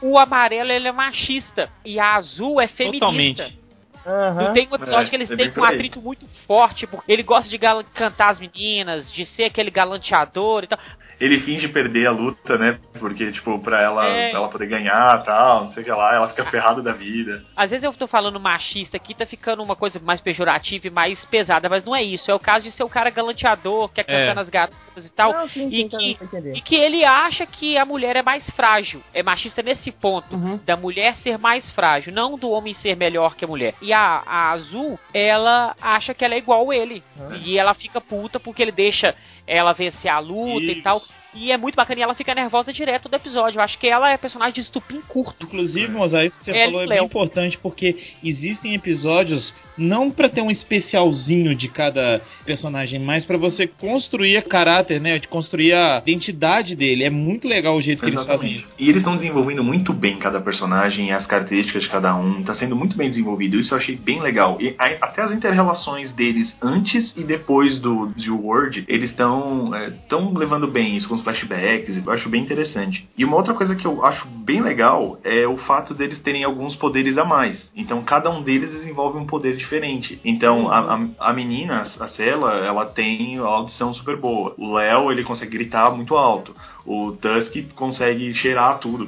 [0.02, 1.70] o amarelo, ele é machista.
[1.86, 3.06] E a azul é feminista.
[3.06, 3.67] Totalmente.
[4.08, 4.43] Aham.
[4.46, 7.24] Não tem um episódio É, que eles é têm um atrito muito forte, porque ele
[7.24, 10.80] gosta de gal- cantar as meninas, de ser aquele galanteador e tal.
[11.20, 12.78] Ele finge perder a luta, né?
[13.00, 14.30] Porque, tipo, pra ela, É.
[14.30, 17.43] pra ela poder ganhar tal, não sei o que lá, ela fica ferrada da vida.
[17.56, 21.24] Às vezes eu tô falando machista aqui, tá ficando uma coisa mais pejorativa e mais
[21.26, 22.30] pesada, mas não é isso.
[22.30, 24.43] É o caso de ser o cara galanteador, que é cantando É.
[24.43, 25.34] as garotas e tal.
[25.34, 28.48] Não, sim, sim, e, tá, que, e que ele acha que a mulher é mais
[28.52, 29.02] frágil.
[29.13, 30.36] É machista nesse ponto.
[30.36, 30.60] Uhum.
[30.65, 33.74] Da mulher ser mais frágil, não do homem ser melhor que a mulher.
[33.82, 37.04] E a, a Azul, ela acha que ela é igual ele.
[37.20, 37.36] Ah.
[37.44, 39.16] E ela fica puta porque ele deixa
[39.48, 40.84] ela vencer a luta e Isso.
[40.84, 41.02] tal.
[41.36, 43.60] E é muito bacana e ela fica nervosa direto do episódio.
[43.60, 45.44] Eu acho que ela é personagem de estupim curto.
[45.44, 46.98] Inclusive, Mosaico, que você É, falou é Léo.
[46.98, 53.38] bem importante porque existem episódios não pra ter um especialzinho de cada personagem, mas pra
[53.38, 57.04] você construir a caráter, né, de construir a identidade dele.
[57.04, 58.72] É muito legal o jeito que eles fazem isso.
[58.80, 62.42] E eles estão desenvolvendo muito bem cada personagem e as características de cada um.
[62.42, 63.60] Tá sendo muito bem desenvolvido.
[63.60, 64.58] Isso eu achei bem legal.
[64.60, 69.37] E até as inter-relações deles antes e depois do de Word, eles estão
[69.88, 72.06] estão levando bem isso com os flashbacks.
[72.06, 73.08] Eu acho bem interessante.
[73.17, 76.76] E uma outra coisa que eu acho bem legal é o fato deles terem alguns
[76.76, 77.69] poderes a mais.
[77.76, 80.19] Então cada um deles desenvolve um poder diferente.
[80.23, 84.54] Então a, a, a menina, a Cela, ela tem audição super boa.
[84.58, 86.56] O Léo, ele consegue gritar muito alto.
[86.86, 89.08] O Tusk consegue cheirar tudo,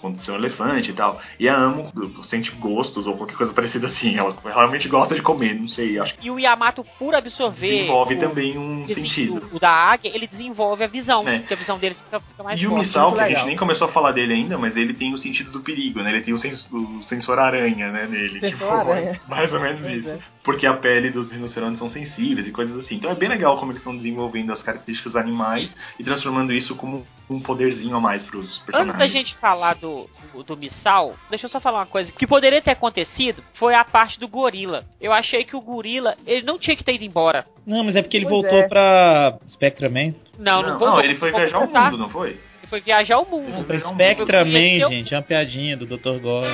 [0.00, 1.20] quando ser um elefante e tal.
[1.38, 1.90] E a Amo
[2.24, 4.16] sente gostos ou qualquer coisa parecida assim.
[4.16, 5.98] Ela realmente gosta de comer, não sei.
[5.98, 7.68] Acho que E o Yamato, por absorver.
[7.78, 9.40] desenvolve o- também um esse- sentido.
[9.52, 11.26] O, o da águia, ele desenvolve a visão.
[11.28, 11.38] É.
[11.38, 12.76] Porque a visão dele fica, fica mais E o.
[12.76, 15.50] Missal, que a gente nem começou a falar dele ainda, mas ele tem o sentido
[15.50, 16.10] do perigo, né?
[16.10, 18.38] Ele tem o, sens o sensor aranha, né, nele.
[18.40, 19.20] Tipo, aranha.
[19.28, 20.08] mais ou menos isso.
[20.10, 20.18] é.
[20.44, 22.94] Porque a pele dos rinocerontes são sensíveis e coisas assim.
[22.94, 27.04] Então é bem legal como eles estão desenvolvendo as características animais e transformando isso como
[27.28, 28.94] um poderzinho a mais pros personagens.
[28.94, 32.10] Antes da gente falar do, do, do Missal, deixa eu só falar uma coisa.
[32.12, 34.82] que poderia ter acontecido foi a parte do gorila.
[35.00, 37.44] Eu achei que o gorila, ele não tinha que ter ido embora.
[37.66, 38.68] Não, mas é porque ele Pois voltou é.
[38.68, 40.08] pra Spectra Man.
[40.38, 42.30] Não, não, não, voltou, ele foi viajar o pra mundo, não foi?
[42.30, 43.54] Ele foi viajar o mundo.
[43.54, 44.44] Ele Pra Viajar o Spectra.
[44.44, 46.18] Man, gente, é uma piadinha do Dr.
[46.20, 46.46] Gore.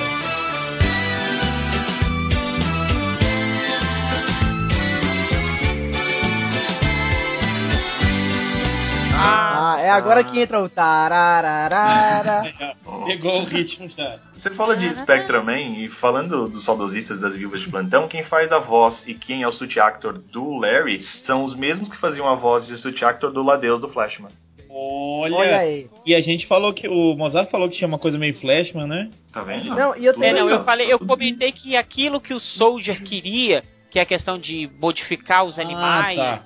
[9.95, 12.43] Agora que entra o tarararara.
[13.05, 14.19] Pegou o ritmo já.
[14.35, 18.51] Você fala de Spectra Man e falando dos saudosistas das viúvas de plantão, quem faz
[18.51, 22.27] a voz e quem é o suit actor do Larry são os mesmos que faziam
[22.27, 24.29] a voz de suit actor do Ladeus do Flashman.
[24.75, 25.87] Olha, Olha aí.
[26.03, 29.09] e a gente falou que o Mozart falou que tinha uma coisa meio Flashman, né?
[29.31, 29.65] Tá vendo?
[29.75, 33.61] Não, e eu É, não, eu falei, eu comentei que aquilo que o Soldier queria,
[33.91, 36.43] que é a questão de modificar os animais Ah, tá.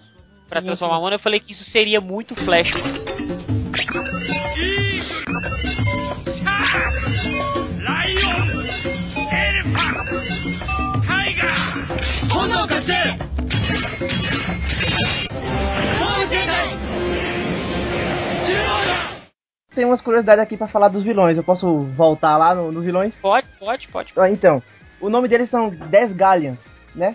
[0.49, 2.73] pra transformar humano, eu falei que isso seria muito Flash.
[19.77, 21.37] Tem umas curiosidades aqui pra falar dos vilões.
[21.37, 23.13] Eu posso voltar lá no, no vilões?
[23.21, 24.11] Pode, pode, pode.
[24.17, 24.59] Ah, Então,
[24.99, 26.57] o nome deles são 10 Galleons,
[26.95, 27.13] né?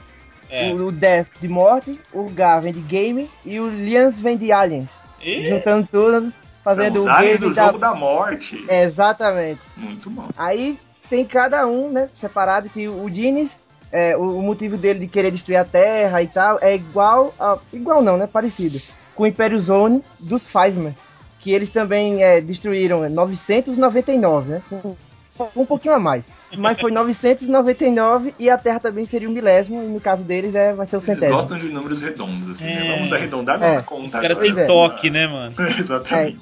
[0.48, 0.72] É.
[0.72, 4.52] O, o 10 de morte, o G vem de game e o Lians vem de
[4.52, 4.86] aliens.
[5.20, 7.66] E Juntando tudo, fazendo o game do da...
[7.66, 8.64] jogo da morte.
[8.68, 9.60] É, Exatamente.
[9.76, 10.28] Muito bom.
[10.38, 10.78] Aí
[11.10, 13.50] tem cada um, né, separado, que o Dines,
[13.90, 17.58] é, o, o motivo dele de querer destruir a Terra e tal, é igual a...
[17.72, 18.78] Igual não, né, parecido.
[19.16, 20.94] Com o Império Zone dos Fiveman,
[21.42, 24.96] que eles também é, destruíram é, 999, né, com,
[25.36, 26.24] com um pouquinho a mais.
[26.56, 30.72] Mas foi 999 e a Terra também seria o milésimo, e no caso deles é,
[30.72, 31.36] vai ser o Eles centésimo.
[31.38, 32.74] gostam de números redondos, assim, É.
[32.74, 32.96] né?
[32.96, 33.74] Vamos arredondar É.
[33.74, 34.04] nossa conta.
[34.06, 34.54] os caras agora.
[34.54, 34.66] têm é.
[34.66, 35.54] toque, né, mano?
[35.78, 36.38] Exatamente.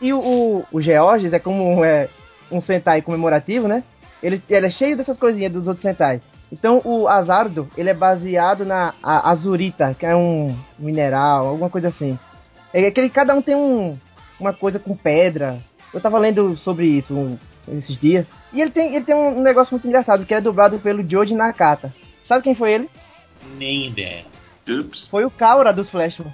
[0.00, 2.08] E o, o, o Georges é como é,
[2.50, 3.82] um Sentai comemorativo, né?
[4.22, 6.20] Ele, ele é cheio dessas coisinhas dos outros Sentai.
[6.52, 11.88] Então o Azardo, ele é baseado na a- Azurita, que é um mineral, alguma coisa
[11.88, 12.18] assim.
[12.72, 13.96] É que ele- cada um tem um,
[14.40, 15.58] uma coisa com pedra.
[15.92, 17.38] Eu tava lendo sobre isso um-
[17.78, 18.26] esses dias.
[18.52, 21.92] E ele tem, ele tem um negócio muito engraçado, que é dublado pelo Joji Nakata.
[22.24, 22.88] Sabe quem foi ele?
[23.56, 24.24] Nem ideia.
[24.68, 25.08] Ups.
[25.08, 26.32] Foi o Kaura dos Flashman.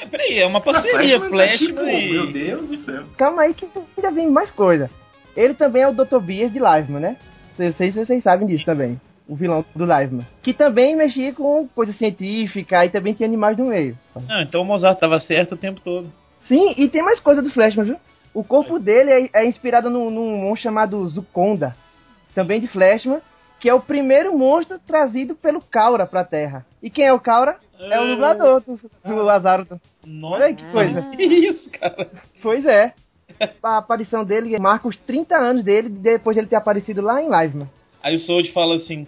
[0.00, 2.12] É, peraí, é uma parceria, Flashman, Flash tipo, e...
[2.12, 3.02] Meu Deus do céu.
[3.16, 3.66] Calma aí que
[3.96, 4.90] ainda vem mais coisa.
[5.36, 6.18] Ele também é o Dr.
[6.20, 7.16] Bias de Liveman, né?
[7.58, 9.00] Eu sei se vocês sabem disso também.
[9.26, 10.24] O vilão do Liveman.
[10.42, 13.96] Que também mexia com coisa científica e também tinha animais no meio.
[14.28, 16.10] Não, então o Mozart tava certo o tempo todo.
[16.46, 17.96] Sim, e tem mais coisa do Flashman, viu?
[18.32, 21.74] O corpo dele é, é inspirado num, num monstro chamado Zukonda,
[22.34, 23.20] também de Flashman,
[23.58, 26.64] que é o primeiro monstro trazido pelo Kaura pra Terra.
[26.82, 27.56] E quem é o Kaura?
[27.80, 29.80] É o dublador do, do.
[30.06, 31.02] Nossa, Olha que coisa.
[31.02, 32.08] que isso, cara?
[32.42, 32.92] Pois é.
[33.62, 37.26] A aparição dele marca os 30 anos dele, depois de ele ter aparecido lá em
[37.26, 37.68] Liveman.
[38.02, 39.06] Aí o Sold fala assim: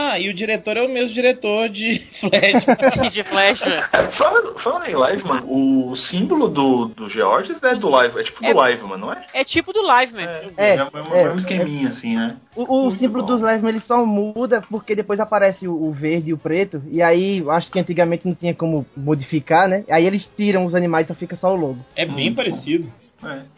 [0.00, 2.64] Ah, e o diretor é o mesmo diretor de Flash.
[3.12, 3.82] de Flash, né?
[4.16, 5.46] Falando, falando em live, mano,
[5.90, 9.12] o símbolo do, do Georges é do live, é tipo do É- live, mano, não
[9.12, 9.26] é?
[9.34, 10.22] É tipo do Live, man.
[10.22, 11.22] É, É, é, um- é.
[11.22, 12.36] é um esqueminha assim, né?
[12.54, 13.32] O, o símbolo bom.
[13.32, 16.80] dos Liveman ele só muda porque depois aparece o, o verde e o preto.
[16.90, 19.84] E aí, eu acho que antigamente não tinha como modificar, né?
[19.90, 21.78] Aí eles tiram os animais e só fica só o logo.
[21.96, 22.88] É bem parecido.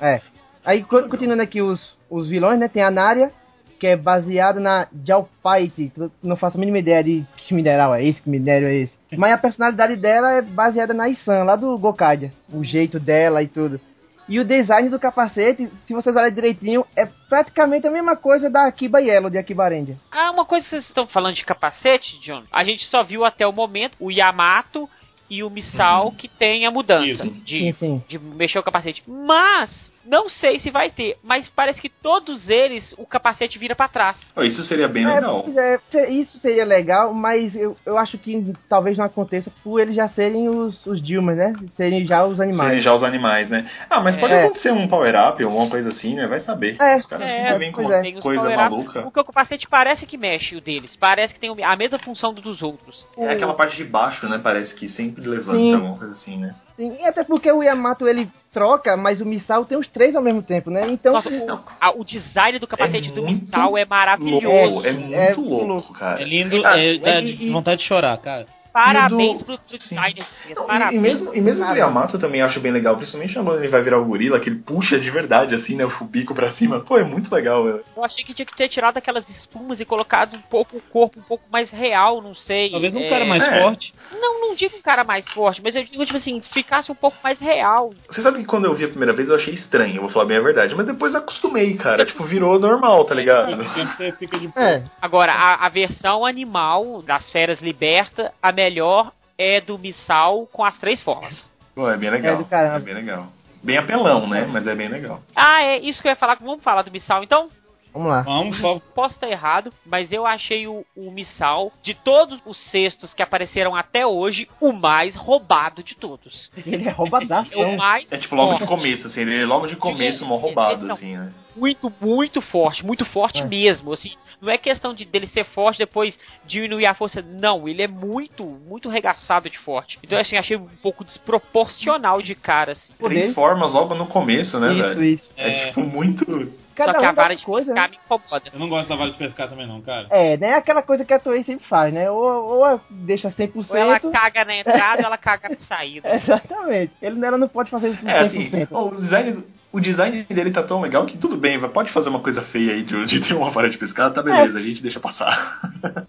[0.01, 0.15] É.
[0.17, 0.21] É.
[0.65, 2.67] Aí, co- continuando aqui os, os vilões, né?
[2.69, 3.31] Tem a Narya,
[3.81, 5.91] que é baseado na Jalpaite.
[5.97, 8.95] eu Não faço a mínima ideia de que mineral é esse, que minério é esse.
[9.17, 12.31] Mas a personalidade dela é baseada na Isan, lá do Gokadia.
[12.53, 13.81] O jeito dela e tudo.
[14.29, 18.69] E o design do capacete, se vocês olharem direitinho, é praticamente a mesma coisa da
[18.69, 19.97] Akiba Yellow, de Akiba Ranger.
[20.13, 22.45] Ah, uma coisa que vocês estão falando de capacete, John.
[22.53, 24.89] A gente só viu até o momento o Yamato
[25.29, 27.23] e o Misal que tem a mudança Isso.
[27.23, 28.03] Sim, de, sim.
[28.09, 29.03] de mexer o capacete.
[29.07, 33.89] Mas, não sei se vai ter, mas parece que todos eles o capacete vira pra
[33.89, 34.17] trás.
[34.39, 35.45] Isso seria bem É, legal.
[35.57, 40.09] é, isso seria legal, mas eu, eu acho que talvez não aconteça por eles já
[40.09, 41.53] serem os, os Dilmas, né?
[41.77, 42.69] Serem já os animais.
[42.69, 43.71] Serem já os animais, né?
[43.89, 44.45] Ah, mas pode É.
[44.45, 46.27] acontecer um power-up, alguma coisa assim, né?
[46.27, 46.77] Vai saber.
[46.81, 48.13] É, Os caras é, sempre vêm com é.
[48.21, 49.03] Coisa maluca.
[49.03, 50.97] Porque o capacete parece que mexe o deles.
[50.97, 53.07] Parece que tem a mesma função do dos outros.
[53.17, 54.41] É aquela parte de baixo, né?
[54.43, 55.75] Parece que sempre levanta, Sim.
[55.75, 56.55] alguma coisa assim, né?
[56.81, 60.23] Sim, e até porque o Yamato ele troca, mas o Misal tem os três ao
[60.23, 60.89] mesmo tempo, né?
[60.89, 61.13] Então.
[61.13, 64.47] Nossa, o, a- o design do capacete É do muito Misal é maravilhoso.
[64.47, 65.93] Louco, é muito é louco, louco.
[65.93, 66.23] cara.
[66.23, 68.47] É lindo, Ah, é, dá e- de e- vontade de chorar, cara.
[68.73, 69.95] Parabéns do- pro, pro Sim.
[69.97, 70.21] design.
[70.21, 70.95] Não, e- Parabéns.
[70.95, 71.75] e, mesmo, e mesmo o.
[71.77, 74.59] Yamato eu também acho bem legal, principalmente quando ele vai virar o gorila, que ele
[74.61, 75.85] puxa de verdade, assim, né?
[76.01, 76.81] O bico pra cima.
[76.81, 77.83] Pô, é muito legal, velho.
[77.97, 81.19] Eu achei que tinha que ter tirado aquelas espumas e colocado um pouco o corpo
[81.19, 82.71] um pouco mais real, não sei.
[82.71, 83.63] Talvez um É, cara mais É.
[83.63, 83.93] forte.
[84.13, 87.17] Não, não digo um cara mais forte, mas eu digo, tipo assim, ficasse um pouco
[87.23, 87.93] mais real.
[88.09, 90.27] Você sabe que quando eu vi a primeira vez eu achei estranho, eu vou falar
[90.27, 92.05] bem a verdade, mas depois acostumei, cara.
[92.05, 93.57] Tipo, virou normal, tá ligado?
[93.97, 99.59] Você fica de É, Agora, a, a versão animal das feras liberta, a melhor é
[99.61, 101.35] do Missal com as três formas.
[101.75, 102.35] Pô, é bem legal.
[102.35, 102.77] É do caramba.
[102.77, 103.27] É bem legal.
[103.63, 104.47] Bem apelão, né?
[104.51, 105.23] Mas é bem legal.
[105.35, 106.37] Ah, é isso que eu ia falar.
[106.41, 107.49] Vamos falar do Missal então?
[107.93, 108.23] Vamos lá.
[108.23, 108.81] Vamos, favor.
[108.95, 113.75] Posso estar errado, mas eu achei o, o Missal, de todos os cestos que apareceram
[113.75, 116.51] até hoje, o mais roubado de todos.
[116.67, 117.51] Ele é roubadaço.
[117.61, 118.69] É o mais É tipo logo de forte.
[118.71, 121.33] começo, assim, ele é logo de começo mó roubado, assim, né?
[121.57, 123.45] muito, muito forte, muito forte É.
[123.45, 127.83] mesmo, assim, não é questão de dele ser forte depois diminuir a força, não, ele
[127.83, 129.99] é muito, muito regaçado de forte.
[130.03, 132.93] Então assim, achei um pouco desproporcional de cara, assim.
[132.99, 135.05] Três formas logo no começo, né, Isso, velho?
[135.05, 135.35] isso.
[135.37, 135.67] É, É.
[135.69, 136.53] tipo muito.
[136.81, 137.97] Cada Só que um a vara de coisa, pescar né?
[137.97, 138.45] me incomoda.
[138.53, 140.07] Eu não gosto da vara de pescar também não, cara.
[140.11, 140.55] É, né?
[140.55, 142.11] Aquela coisa que a Toei sempre faz, né?
[142.11, 143.67] Ou, ou deixa 100%.
[143.71, 146.09] Ou ela caga na entrada ou ela caga na saída.
[146.17, 146.93] Exatamente.
[147.03, 148.69] Ele, ela não pode fazer isso É, assim, 100%.
[148.71, 152.09] o design, do- o design dele tá tão legal que tudo bem, vai- pode fazer
[152.09, 154.83] uma coisa feia aí de, de ter uma vara de pescada, tá beleza, a gente
[154.83, 155.61] deixa passar.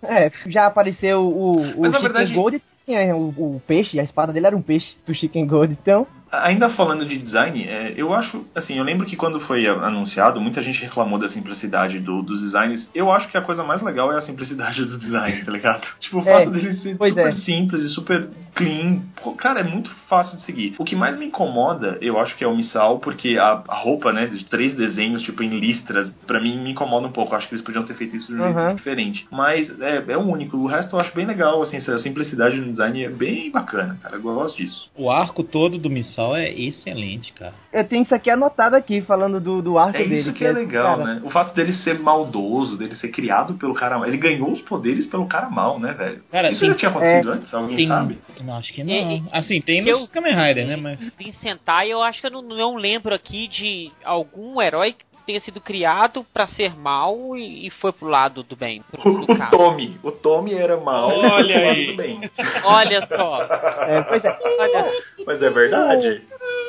[0.01, 4.33] É, já apareceu o, o Mas, Chicken verdade- Gold, tinha o, o peixe, a espada
[4.33, 6.07] dele era um peixe do Chicken Gold, então.
[6.31, 10.39] Ainda falando de design, é, eu acho, assim, eu lembro que quando foi a- anunciado,
[10.39, 12.89] muita gente reclamou da simplicidade do- dos designs.
[12.95, 15.81] Eu acho que a coisa mais legal é a simplicidade do design, tá ligado?
[15.99, 17.31] Tipo, o É, fato dele ser pois super é.
[17.33, 19.01] simples e super clean.
[19.21, 20.75] Pô, Cara, é muito fácil de seguir.
[20.79, 24.13] O que mais me incomoda, eu acho que é o Missal, porque a, a roupa,
[24.13, 27.33] né, de três desenhos, tipo, em listras, pra mim me incomoda um pouco.
[27.33, 28.75] Eu acho que eles podiam ter feito isso de um jeito Uhum.
[28.75, 29.25] diferente.
[29.31, 30.55] Mas é, é o único.
[30.57, 34.15] O resto eu acho bem legal, assim, essa simplicidade no design é bem bacana, cara.
[34.15, 34.89] Eu gosto disso.
[34.95, 37.53] O arco todo do Missal é excelente, cara.
[37.73, 40.19] Eu tenho isso aqui anotado aqui, falando do, do arco É dele.
[40.19, 41.21] isso que é legal, cara, né?
[41.23, 44.07] O fato dele ser maldoso, dele ser criado pelo cara mal.
[44.07, 46.21] Ele ganhou os poderes pelo cara mal, né, velho?
[46.31, 47.53] Cara, Isso tem- já tinha acontecido antes?
[47.53, 47.87] Alguém Tem...
[47.87, 48.17] sabe?
[48.41, 48.91] Não, acho que não.
[48.93, 50.75] E- assim, tem que eu- Kamen Rider, né?
[50.75, 50.99] Mas.
[51.19, 55.41] Em Sentai, eu acho que eu não, não lembro aqui de algum herói que tenha
[55.41, 58.81] sido criado pra ser mal e, e foi pro lado do bem.
[58.91, 59.51] Pro, O, o caso.
[59.51, 59.97] Tommy.
[60.03, 61.09] O Tommy era mal.
[61.09, 61.85] Olha mas aí.
[61.87, 62.29] tudo bem.
[62.65, 63.43] Olha só.
[63.87, 64.37] É, pois é.
[64.59, 64.91] Olha,
[65.25, 66.21] Mas é verdade.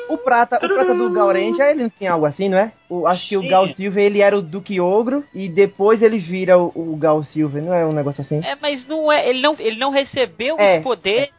[0.09, 2.71] O prata, o prata do Gaurenja, ele não tinha algo assim, não é?
[2.89, 3.47] O, acho que o Sim.
[3.47, 7.63] Gal Silver, ele era o Duque Ogro e depois ele vira o, o Gal Silver,
[7.63, 8.39] não é um negócio assim?
[8.43, 9.27] é, mas não é.
[9.29, 10.77] Ele não, ele não recebeu É.
[10.77, 11.29] os poderes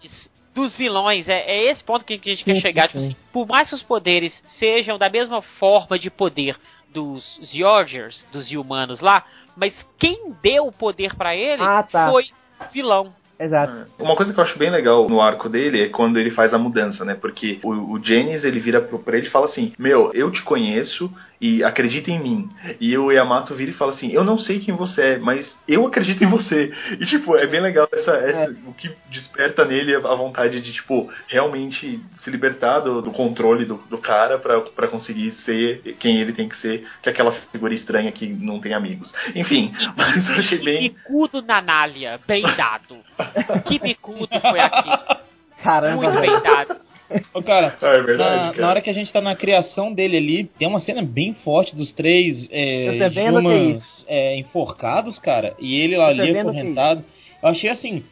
[0.54, 1.28] dos vilões.
[1.28, 2.82] É, é esse ponto que, a gente quer Sim, chegar.
[2.82, 3.06] sim, Tipo sim.
[3.08, 6.56] assim, por mais que os poderes sejam da mesma forma de poder
[6.94, 9.24] dos Zyorgers, dos humanos lá,
[9.56, 12.08] mas quem deu o poder pra ele Ah, tá.
[12.10, 12.24] foi
[12.72, 13.12] vilão.
[13.38, 13.86] Exato.
[13.98, 16.58] Uma coisa que eu acho bem legal no arco dele é quando ele faz a
[16.58, 17.14] mudança, né?
[17.14, 20.42] Porque o, o Jennings, ele vira pro- pra ele e fala assim: Meu, eu te
[20.42, 22.48] conheço e acredita em mim.
[22.80, 25.86] E o Yamato vira e fala assim: Eu não sei quem você é, mas eu
[25.86, 26.72] acredito em você.
[27.00, 31.10] E, tipo, é bem legal essa, essa- o que desperta nele a vontade de, tipo,
[31.26, 36.32] realmente se libertar do, do controle do, do cara pra, pra conseguir ser quem ele
[36.32, 39.12] tem que ser, que é aquela figura estranha que não tem amigos.
[39.34, 40.82] Enfim, mas eu achei bem.
[40.90, 42.96] bicudo na nalha, bem dado.
[43.66, 44.90] que bicudo foi aqui.
[45.62, 46.84] Caramba, Muito bem dado.
[47.32, 48.62] Ô, cara, é verdade, na, cara.
[48.62, 51.76] na hora que a gente tá na criação dele ali, tem uma cena bem forte
[51.76, 57.04] dos três é, Jumas é, enforcados, cara, e ele lá ali anotei acorrentado.
[57.42, 58.02] Eu achei assim,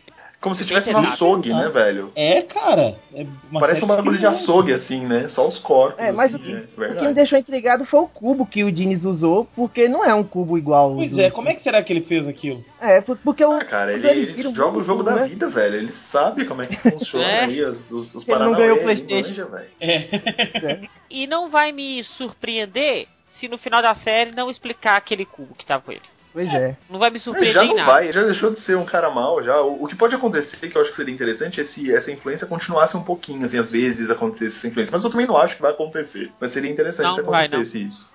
[0.42, 2.11] Como se tivesse um açougue, né, velho?
[2.16, 2.96] é, cara.
[3.14, 5.28] é uma Parece um bagulho de açougue, assim, né?
[5.28, 5.98] Só os corpos.
[6.05, 8.64] É, mas assim, o que- é O que me deixou intrigado foi o cubo que
[8.64, 10.96] o Diniz usou, porque não é um cubo igual.
[10.96, 12.62] Pois dos- é, como é que será que ele fez aquilo?
[12.81, 13.52] É, por- porque o.
[13.52, 15.28] Ah, cara, ele, ele um joga o jogo cubo, da né?
[15.28, 15.76] vida, velho.
[15.76, 17.44] Ele sabe como é que funciona É.
[17.44, 19.28] aí os, os, os Ele não ganhou o PlayStation.
[19.31, 19.68] manja, velho.
[19.81, 20.81] É.
[21.09, 23.07] E não vai me surpreender
[23.38, 26.02] se no final da série não explicar aquele cubo que tava com ele.
[26.32, 26.76] Pois é.
[26.88, 27.92] Não vai me surpreender já em não nada.
[27.92, 29.60] vai, já deixou de ser um cara mal, já.
[29.60, 32.46] O, o que pode acontecer, que eu acho que seria interessante, é se essa influência
[32.46, 34.92] continuasse um pouquinho, assim, às vezes acontecesse essa influência.
[34.92, 36.30] Mas eu também não acho que vai acontecer.
[36.40, 38.10] Mas seria interessante Não, se não vai, acontecesse isso.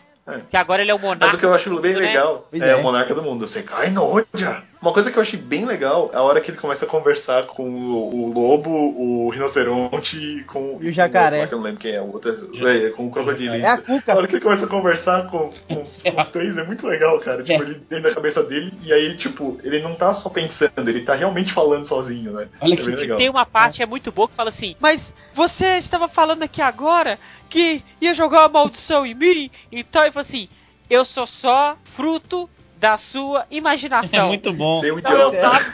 [0.50, 1.26] Que agora ele é o monarca.
[1.28, 2.00] Mas o que eu acho bem né?
[2.00, 2.76] legal Pois é, é.
[2.76, 3.48] o monarca do mundo.
[3.48, 4.62] Você cai noja.
[4.82, 7.48] Uma coisa que eu achei bem legal é a hora que ele começa a conversar
[7.48, 11.42] com o, o lobo, o rinoceronte e com E o jacaré.
[11.42, 12.32] outro lá que eu não lembro quem é, o outro,
[12.68, 13.56] é, com o crocodilo.
[13.56, 14.16] É a A Cuca.
[14.16, 17.20] hora que ele começa a conversar com, com os, com os três é muito legal,
[17.22, 17.44] cara.
[17.44, 17.66] Tipo, É.
[17.66, 21.16] ele dentro da cabeça dele, e aí, tipo, ele não tá só pensando, ele tá
[21.16, 22.48] realmente falando sozinho, né?
[22.62, 23.18] Olha é que bem legal.
[23.18, 25.02] Tem uma parte que é muito boa que fala assim: Mas
[25.34, 27.18] você estava falando aqui agora
[27.50, 29.50] que ia jogar uma maldição em mim?
[29.72, 30.48] Então ele falou assim:
[30.90, 32.48] Eu sou só fruto
[32.80, 34.28] da sua É imaginação.
[34.30, 34.82] muito bom.
[34.86, 35.66] Então eu falo,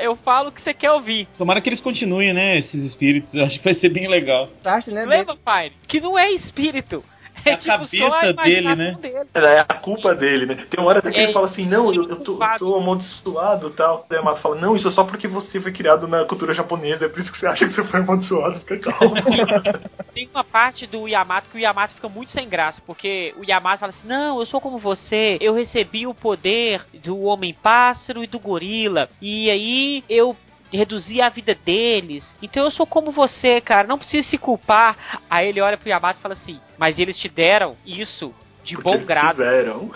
[0.00, 1.26] eu falo o que você quer ouvir.
[1.36, 3.34] Tomara que eles continuem, né, esses espíritos.
[3.34, 4.48] Eu acho que vai ser bem legal.
[4.64, 5.04] Acho, né?
[5.04, 5.72] Lembra, pai?
[5.88, 7.02] Que não é espírito.
[7.44, 9.24] É, É a tipo só a cabeça imaginação dele, né?
[9.34, 9.46] dele.
[9.46, 10.66] É a culpa dele, né?
[10.70, 13.68] Tem uma hora até que É, ele fala assim, não, eu, eu, tô, tô amaldiçoado
[13.68, 14.06] e tal.
[14.08, 17.04] Daí a Yamato fala, não, isso é só porque você foi criado na cultura japonesa,
[17.04, 19.14] é por isso que você acha que você foi amaldiçoado, fica calmo.
[20.14, 23.80] Tem uma parte do Yamato que o Yamato fica muito sem graça, porque o Yamato
[23.80, 28.38] fala assim: Não, eu sou como você, eu recebi o poder do Homem-Pássaro e do
[28.38, 30.36] Gorila, e aí eu
[30.76, 35.20] reduzi a vida deles, então eu sou como você, cara, não precisa se culpar.
[35.30, 38.34] Aí ele olha pro Yamato e fala assim: Mas eles te deram isso
[38.64, 39.36] de Porque bom eles grado.
[39.36, 39.90] Fizeram.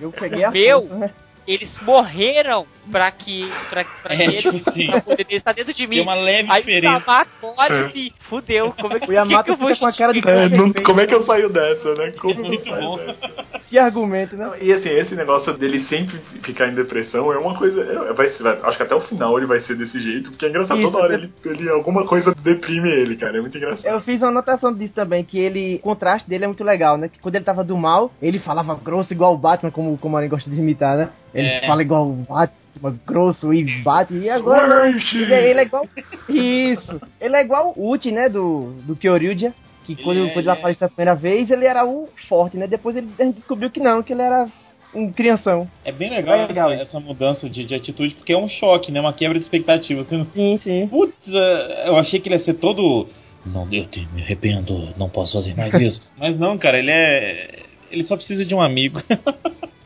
[0.00, 0.80] Eu peguei a Meu.
[0.80, 1.14] força, né?
[1.50, 4.86] Eles morreram pra que, pra, pra É, que eles, tipo assim.
[4.86, 5.96] pra poder estar dentro de mim.
[5.96, 6.92] Tem uma leve Aí o diferença.
[6.92, 9.92] Yamato olha assim, fudeu, como é que, O Yamato que, que eu vou com a
[9.96, 12.12] cara de É, não- como é que eu saio dessa, né?
[12.20, 12.96] Como eu saio bom.
[12.98, 13.50] dessa?
[13.68, 14.50] Que argumento, né?
[14.60, 17.80] E assim, esse negócio dele sempre ficar em depressão é uma coisa.
[17.80, 20.46] é- vai ser, vai- acho que até o final ele vai ser desse jeito, porque
[20.46, 23.38] é engraçado, Isso, toda hora ele, ele- alguma coisa deprime ele, cara.
[23.38, 23.86] É muito engraçado.
[23.86, 25.76] Eu fiz uma anotação disso também, que ele.
[25.76, 27.08] O contraste dele é muito legal, né?
[27.08, 30.18] Que quando ele tava do mal, ele falava grosso igual o Batman, como, como a
[30.18, 31.08] Marinho gosta de imitar, né?
[31.34, 31.66] Ele É.
[31.66, 34.14] fala igual o Batman, grosso e bate.
[34.14, 34.88] E agora.
[34.88, 35.86] Ele, é- ele é igual.
[36.28, 37.00] Isso!
[37.20, 38.28] Ele é igual o Uchi, né?
[38.28, 39.52] Do, do Kyoryuja.
[39.84, 40.52] Que quando, é, quando ele é.
[40.52, 42.66] apareceu a primeira vez, ele era o forte, né?
[42.66, 44.46] Depois ele, descobriu que não, que ele era
[44.94, 45.68] um crianção.
[45.84, 48.92] É bem legal, É legal essa, essa mudança de, de atitude, porque é um choque,
[48.92, 49.00] né?
[49.00, 50.04] Uma quebra de expectativa.
[50.10, 50.86] Não- Sim, sim.
[50.88, 53.06] Putz, eh, eu achei que ele ia ser todo.
[53.46, 56.02] Não, eu te- me arrependo, não posso fazer mais isso.
[56.18, 57.60] Mas não, cara, ele é.
[57.90, 59.02] Ele só precisa de um amigo.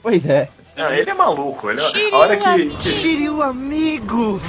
[0.02, 0.48] Pois é.
[0.76, 1.70] Não, ele é maluco.
[1.70, 4.40] Ele, a hora que, que Shiryu amigo!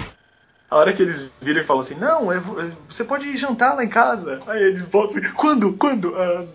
[0.69, 3.75] a hora que eles viram e falam assim, não, é- é- você pode ir jantar
[3.75, 4.39] lá em casa.
[4.47, 5.73] Aí eles voltam assim, quando?
[5.77, 6.15] Quando?
[6.15, 6.45] Ah,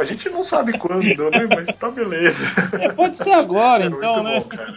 [0.00, 1.48] a gente não sabe quando, né?
[1.54, 2.36] Mas tá beleza.
[2.80, 4.40] É, pode ser agora, É então, muito né?
[4.40, 4.74] bom, cara.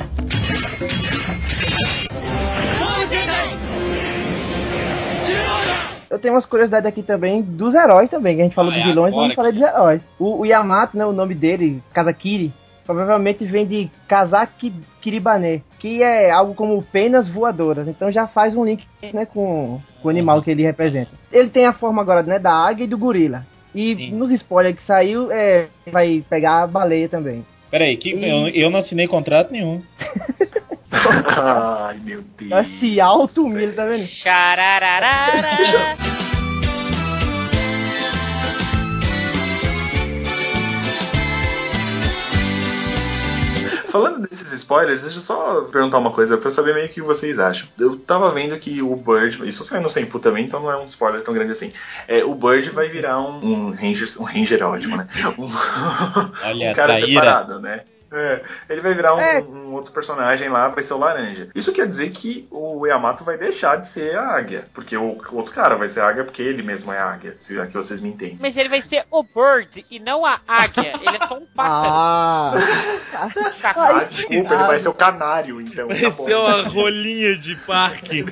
[0.04, 0.11] Eu
[6.22, 8.88] tenho umas curiosidades aqui também dos heróis também, que a gente falou Ah, dos é
[8.88, 10.02] vilões, mas não falei dos heróis.
[10.20, 12.54] O, o Yamato, né, o nome dele, Kazakiri,
[12.86, 17.88] provavelmente vem de Kazaki Kiribane, que é algo como penas voadoras.
[17.88, 21.12] Então já faz um link né, com, com o animal que ele representa.
[21.32, 23.46] Ele tem a forma agora né, da águia e do gorila.
[23.74, 24.12] E Sim.
[24.12, 27.46] nos spoilers que saiu, é, vai pegar a baleia também.
[27.72, 29.82] Peraí, que, eu, eu não assinei contrato nenhum.
[30.92, 32.68] Ai, meu Deus.
[32.68, 34.08] Esse alto humilha, tá vendo?
[43.92, 47.38] Falando desses spoilers, deixa eu só perguntar uma coisa pra saber meio o que vocês
[47.38, 47.68] acham.
[47.78, 50.86] Eu tava vendo que o Bird, isso saiu no Senpu também, então não é um
[50.86, 51.74] spoiler tão grande assim.
[52.08, 55.08] É, o Bird vai virar um, um Ranger, um Ranger ótimo, né?
[55.42, 55.48] Um,
[56.44, 57.08] Olha, um cara Taíra.
[57.08, 57.82] separado, né?
[58.14, 59.42] É, ele vai virar um, É.
[59.42, 61.48] um outro personagem lá, vai ser o Laranja.
[61.56, 64.66] Isso quer dizer que o Yamato vai deixar de ser a águia.
[64.74, 67.36] Porque o, o outro cara vai ser a águia porque ele mesmo é a águia.
[67.42, 68.38] Se aqui vocês me entendem.
[68.40, 70.94] Mas ele vai ser o Bird e não a águia.
[71.02, 71.90] Ele é só um pássaro.
[71.94, 72.54] Ah!
[73.64, 75.88] Ah, desculpa, ele vai ser o canário, então.
[75.88, 76.24] Tá bom.
[76.24, 78.26] Esse é uma rolinha de parque.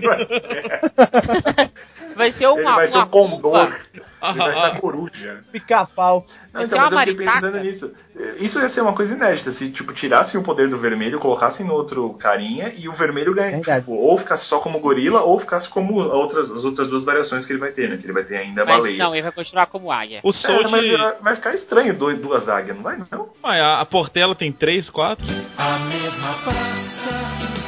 [2.20, 3.76] Vai ser, ser ele uma, vai ser uma um condor.
[4.22, 5.44] Ele vai ser a coruja.
[5.52, 6.26] Pica-pau.
[6.54, 7.94] Não, Vai então, ser mas uma eu fiquei pensando nisso.
[8.40, 11.74] Isso ia ser uma coisa inédita, se tipo, tirassem o poder do vermelho, colocassem no
[11.74, 13.80] outro carinha e o vermelho ganha, Verdade.
[13.82, 17.54] tipo, ou ficasse só como gorila, ou ficasse como outras, as outras duas variações que
[17.54, 17.98] ele vai ter, né?
[17.98, 18.98] Que ele vai ter ainda a Mas baleia.
[18.98, 20.20] não, ele vai continuar como águia.
[20.24, 20.70] O É, Sold.
[20.70, 23.30] mas vai- ficar estranho dois, duas águias, não vai não?
[23.44, 25.24] Ah, a Portela tem três, quatro.
[25.58, 27.59] A mesma praça,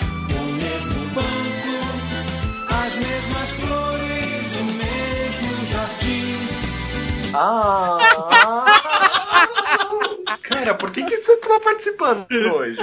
[7.34, 8.66] Ah!
[10.44, 12.78] Cara, por que, que você tá participando hoje?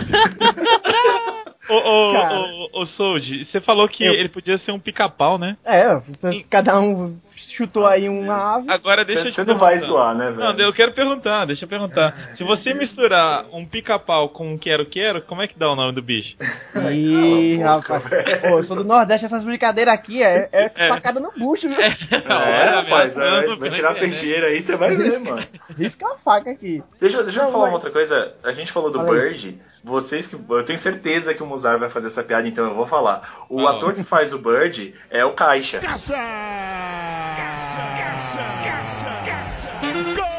[1.68, 5.56] Ô, ô, ô, ô, Sold, você falou que Eu- ele podia ser um pica-pau, né?
[5.64, 6.00] É,
[6.50, 7.18] cada um
[7.56, 8.70] chutou aí uma ave.
[8.70, 10.38] Agora deixa eu Você te você não vai zoar, né, velho?
[10.52, 12.12] Não, eu quero perguntar, deixa eu perguntar.
[12.36, 16.02] Se você misturar um pica-pau com um quero-quero, como é que dá o nome do
[16.02, 16.36] bicho?
[16.92, 18.02] Ih, rapaz.
[18.42, 20.88] Pô, eu sou do Nordeste, essas brincadeiras aqui é, é, É.
[20.88, 21.80] facada no bucho, viu?
[21.80, 25.44] É, rapaz, ameaçando vai, tirar a teixeira aí, você vai ver, mano.
[25.76, 26.82] Risca a faca aqui.
[27.00, 27.68] Deixa, deixa eu falar vai.
[27.70, 28.34] uma outra coisa.
[28.44, 28.98] A gente falou do.
[29.08, 29.58] Bird.
[29.84, 30.34] Vocês que.
[30.34, 33.46] Eu tenho certeza que o Muzar vai fazer essa piada, então eu vou falar.
[33.48, 33.76] O Ah.
[33.76, 35.78] ator que faz o Bird é o Caixa.
[35.78, 36.14] Caça!
[37.36, 37.82] Caça!
[37.96, 39.22] Caça!
[39.24, 40.38] Caça!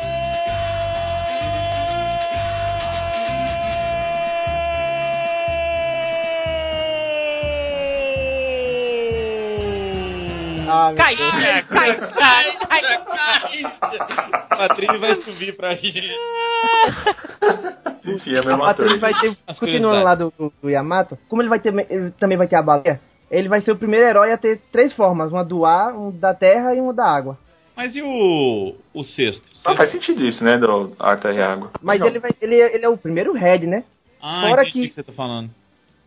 [10.72, 11.66] Ah, meu Deus.
[11.68, 12.08] Caixa,
[12.70, 13.70] caixa, caixa.
[14.50, 16.00] A Patrícia vai subir pra gente.
[18.06, 18.58] Enfim, é A.
[18.58, 22.38] Patrícia vai ter, continuando lá do, do, do Yamato, como ele vai ter, ele também
[22.38, 25.44] vai ter a baleia, ele vai ser o primeiro herói a ter três formas, uma
[25.44, 27.38] do ar, um da terra e uma da água.
[27.76, 28.76] Mas e o.
[28.94, 29.42] o sexto?
[29.66, 30.58] Ah, faz sentido isso, né?
[30.58, 31.72] Do Arthur e Água.
[31.82, 32.08] Mas Não.
[32.08, 33.84] ele, vai, ele, é- ele é o primeiro Red, né?
[34.22, 35.50] Ah, Fora entendi o que- que você tá falando.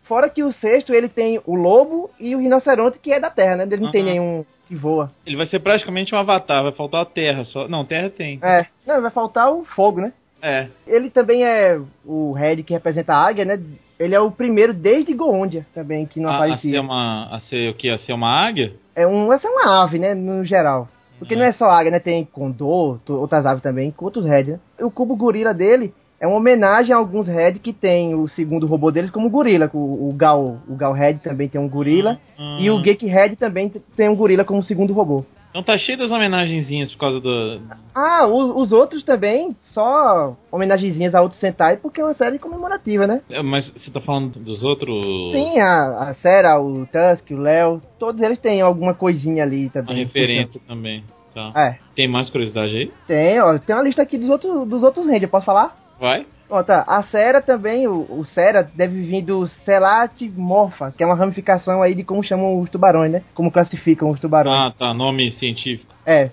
[0.03, 3.55] Fora que o sexto ele tem o lobo e o rinoceronte que é da terra,
[3.55, 3.63] né?
[3.63, 5.09] Ele não tem nenhum que voa.
[5.25, 7.67] Ele vai ser praticamente um avatar, vai faltar a terra só.
[7.67, 8.37] Não, terra tem.
[8.43, 10.13] É, não, vai faltar o fogo, né?
[10.41, 10.67] É.
[10.85, 13.59] Ele também é o Red que representa a águia, né?
[14.03, 16.81] Ele é o primeiro desde Goondia também, que não A, a ser aparecia.
[16.81, 17.25] uma.
[17.35, 17.89] A ser o que?
[17.89, 18.73] A ser uma águia?
[18.95, 20.13] É um, essa é uma ave, né?
[20.13, 20.87] No geral.
[21.19, 21.37] Porque É.
[21.37, 21.99] não é só águia, né?
[21.99, 24.59] Tem condor, outras aves também, outros Red, né?
[24.81, 28.91] O cubo gorila dele é uma homenagem a alguns Red que tem o segundo robô
[28.91, 29.69] deles como gorila.
[29.73, 32.17] O, o Gal, o Gal Red também tem um gorila.
[32.37, 32.57] Hum.
[32.59, 35.23] E o Geek Red também tem um gorila como segundo robô.
[35.53, 37.61] Então tá cheio das homenagenzinhas por causa do.
[37.93, 43.05] Ah, os, os outros também, só homenagenzinhas a outros Sentai, porque é uma série comemorativa,
[43.05, 43.21] né?
[43.29, 44.95] É, Mas você tá falando dos outros.
[45.31, 50.03] Sim, a, a Sera, o Tusk, o Léo, todos eles têm alguma coisinha ali também.
[50.03, 51.03] referência também.
[51.35, 51.51] Tá.
[51.55, 52.91] É, Tem mais curiosidade aí?
[53.07, 55.75] tem, ó, tem uma lista aqui dos outros, dos outros Rangers, posso falar?
[55.99, 56.25] Vai?
[56.53, 61.15] Ó, tá, a Sera também, o, o Sera deve vir do Selatimorpha, que é uma
[61.15, 63.23] ramificação aí de como chamam os tubarões, né?
[63.33, 64.55] Como classificam os tubarões.
[64.55, 64.93] Ah, tá.
[64.93, 65.91] Nome científico.
[66.05, 66.29] É.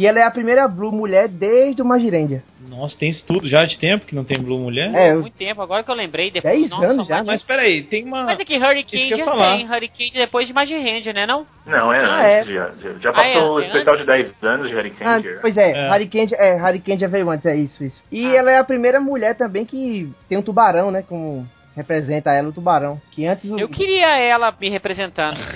[0.00, 2.42] E ela é a primeira Blue mulher desde o Magirendia.
[2.70, 4.90] Nossa, tem estudo já de tempo que não tem Blue Mulher?
[4.94, 6.30] É, eu- Muito tempo, agora que eu lembrei.
[6.30, 8.24] Depois, 10 nossa, anos já, mas- Mas peraí, tem uma.
[8.24, 9.56] Mas é que Isso Hurricane já falar.
[9.58, 9.66] tem.
[9.66, 11.46] Hurricane depois de Magirand, né não?
[11.66, 12.48] Não, é Ah, antes.
[12.48, 12.54] é.
[12.54, 14.00] Já, já, já Ah, é, passou o é especial antes?
[14.00, 15.88] de 10 anos de Harry Ah, pois é, É.
[15.90, 18.02] Harry Kane, é, Harry Kane já veio antes, é isso, isso.
[18.10, 18.36] E Ah.
[18.36, 21.04] ela é a primeira mulher também que tem um tubarão, né?
[21.06, 21.46] Como
[21.80, 23.00] representa ela o tubarão.
[23.10, 23.58] Que antes o.
[23.58, 25.38] Eu queria ela me representando.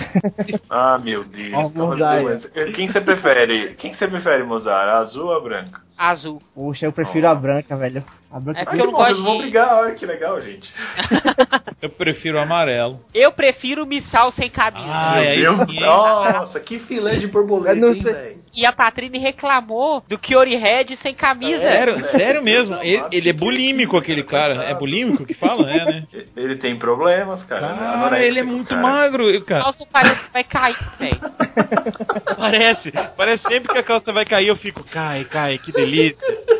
[0.69, 2.45] Ah, meu Deus.
[2.75, 3.75] Quem você prefere?
[3.75, 4.89] Quem que você prefere, Mozart?
[4.89, 5.81] A azul ou a branca?
[5.97, 6.41] Azul.
[6.53, 8.03] Poxa, eu prefiro a branca, velho.
[8.31, 10.73] A branca É é porque eu não gosto vão de- brigar, olha que legal, gente.
[11.81, 12.99] Eu prefiro o amarelo.
[13.13, 14.85] Eu prefiro missal sem camisa.
[14.89, 18.37] Ah, é isso nossa, que filé de borboleta, hein?
[18.53, 21.61] E a Patrine reclamou do Kiori Red sem camisa.
[21.63, 22.11] É, Sério, velho.
[22.11, 22.75] sério mesmo.
[22.75, 24.63] Deus Ele, ele é bulímico, que- aquele cara.
[24.63, 25.69] É bulímico que fala?
[25.69, 26.03] É, né?
[26.35, 27.75] Ele tem problemas, cara.
[27.75, 28.81] Cara, ele é muito cara.
[28.81, 29.63] magro, A cara.
[29.63, 31.19] calça parece que vai cair, velho.
[32.37, 32.91] Parece.
[33.15, 36.17] Parece sempre que a calça vai cair, eu fico, cai, cai, que delícia.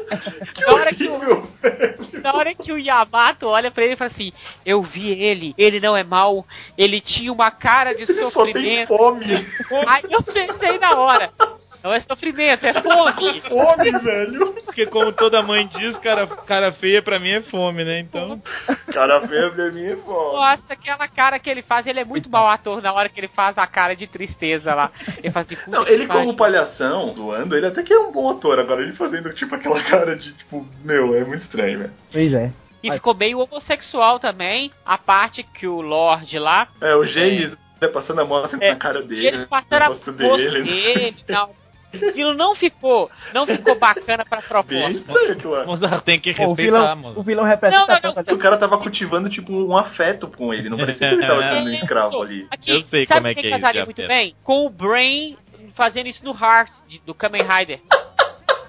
[0.68, 1.48] Na hora que o,
[2.22, 4.32] na hora que o Yamato olha pra ele e fala assim:
[4.66, 6.46] Eu vi ele, ele não é mau,
[6.78, 8.88] ele tinha uma cara de Ele só tem sofrimento.
[8.88, 9.26] fome.
[9.88, 11.32] Aí eu pensei na hora:
[11.86, 13.42] Não é sofrimento, é fome.
[13.48, 14.54] Fome, velho.
[14.66, 18.00] Porque como toda mãe diz, cara, cara feia pra mim é fome, né?
[18.00, 18.42] Então.
[18.92, 20.36] Cara feio pra mim é fome.
[20.36, 23.28] Nossa, aquela cara que ele faz, ele é muito mau ator na hora que ele
[23.28, 24.92] faz a cara de tristeza lá.
[25.20, 28.00] Ele faz assim, Não, "Puta ele que como pariu." palhação, zoando, ele até que é
[28.00, 28.58] um bom ator.
[28.58, 31.94] Agora ele fazendo tipo aquela cara de tipo, meu, é muito estranho, velho.
[32.12, 32.52] Pois é.
[32.82, 37.88] E ficou meio homossexual também, a parte que o Lorde lá, É, o James né,
[37.90, 39.28] passando a mão assim É, na cara e dele.
[39.28, 40.64] eles passaram a rosto dele.
[40.64, 41.54] dele e tal.
[42.04, 45.14] Aquilo não ficou, não ficou bacana pra proposta.
[45.32, 45.66] aquilo lá.
[45.66, 47.26] Mozart tem que Pô, o, respeitar, vilão, o Mozart.
[47.26, 48.34] vilão representa Não, não, não.
[48.36, 50.70] O cara tava cultivando, tipo, um afeto com ele.
[50.70, 52.48] Não parecia que ele tava sendo um escravo ali.
[52.52, 54.36] Aqui, Eu sei como é que é isso, casaria muito bem?
[54.44, 55.38] Com o Brain
[55.76, 57.80] fazendo isso no Heart, de- do Kamen Rider.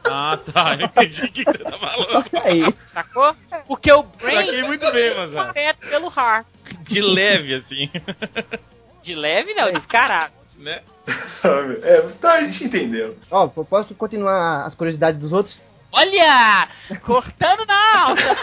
[0.08, 0.76] Ah, tá.
[0.78, 2.24] Eu entendi o que você tá falando.
[2.44, 2.74] Aí.
[2.92, 3.34] Sacou?
[3.66, 5.52] Porque o Saquei Brain muito bem, Mozart.
[5.52, 6.46] direto pelo Heart.
[6.82, 7.90] De leve, assim.
[9.02, 10.32] De leve não, descarado.
[10.58, 10.80] Né?
[11.82, 13.16] É, tá, a gente entendeu.
[13.30, 15.56] Ó, eu posso continuar as curiosidades dos outros?
[15.92, 16.68] Olha!
[17.04, 18.36] Cortando na alta!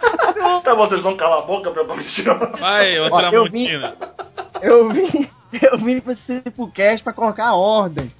[0.64, 2.38] Tá bom, vocês vão calar a boca pra não tirar.
[2.58, 3.68] Vai, ô Ó, eu vim-.
[4.62, 5.30] Eu vim,
[5.62, 6.42] eu vim pra esse
[6.74, 8.10] cast pra colocar a ordem.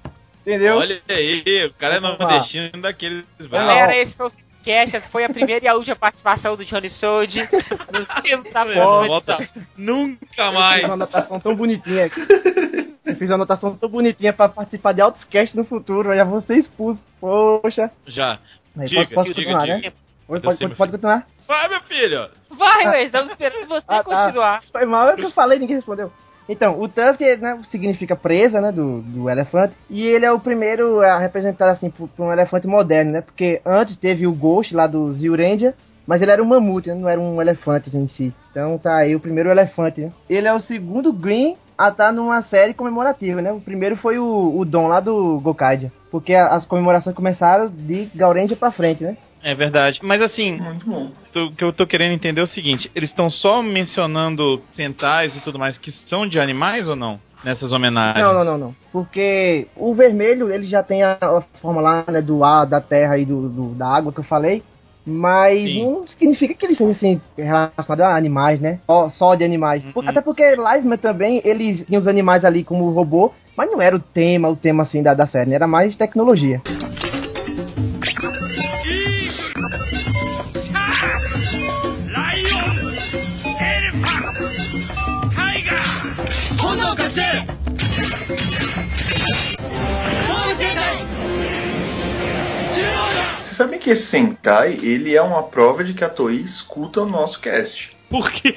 [0.40, 0.76] Entendeu?
[0.76, 3.26] Olha aí, o cara é nordestino daqueles.
[3.50, 4.30] Galera, esse foi o
[4.64, 7.34] Cast, essa foi a primeira e a última participação do Johnny Sold
[7.92, 10.84] no tempo da volta nunca Eu fiz mais.
[10.84, 12.20] uma anotação tão bonitinha aqui.
[13.06, 16.12] Eu fiz uma anotação tão bonitinha pra participar de outros casts no futuro.
[16.12, 17.02] Eu já ser expulso.
[17.20, 17.90] Poxa.
[18.06, 18.38] Já.
[18.78, 19.88] Aí, Diga, posso, posso diga, continuar, diga.
[19.88, 19.94] né?
[20.28, 21.26] Oi, Eu pode, pode, pode continuar?
[21.48, 22.28] Vai, meu filho.
[22.50, 24.04] Vai, ué, estamos esperando você Ah, tá.
[24.04, 24.62] continuar.
[24.70, 26.12] Foi mal, é o que eu falei, ninguém respondeu.
[26.50, 31.00] Então, o Tusk né, significa presa, né, do, do elefante, e ele é o primeiro
[31.00, 34.88] a representar, assim, por, por um elefante moderno, né, porque antes teve o Ghost lá
[34.88, 35.74] do Zyuranger,
[36.04, 38.34] mas ele era um mamute, né, não era um elefante em si.
[38.50, 40.10] Então tá aí o primeiro elefante, né.
[40.28, 44.58] Ele é o segundo Green a estar numa série comemorativa, né, o primeiro foi o,
[44.58, 49.16] o Dom lá do Gokaidia, porque as comemorações começaram de Gauranger pra frente, né.
[49.42, 49.98] É verdade.
[50.02, 51.10] Mas assim, Muito bom.
[51.34, 55.40] o que eu tô querendo entender é o seguinte: eles estão só mencionando centais e
[55.40, 57.18] tudo mais que são de animais ou não?
[57.42, 58.22] Nessas homenagens?
[58.22, 58.74] Não, não, não, não.
[58.92, 63.16] Porque o vermelho, ele já tem a, a forma lá, né, do ar, da terra
[63.16, 64.62] e do, do- da água que eu falei.
[65.06, 65.82] Mas Sim.
[65.84, 68.80] não significa que eles sejam assim, relacionados a animais, né?
[68.86, 69.82] Só, só de animais.
[69.82, 70.02] Uhum.
[70.06, 74.00] Até porque Liveman também, eles tinham os animais ali como robô, mas não era o
[74.00, 75.56] tema, o tema assim da, da série, né?
[75.56, 76.60] Era mais tecnologia.
[93.60, 97.06] Você sabe que esse Sentai, ele é uma prova de que a Toei escuta o
[97.06, 97.90] nosso cast.
[98.08, 98.54] Por quê?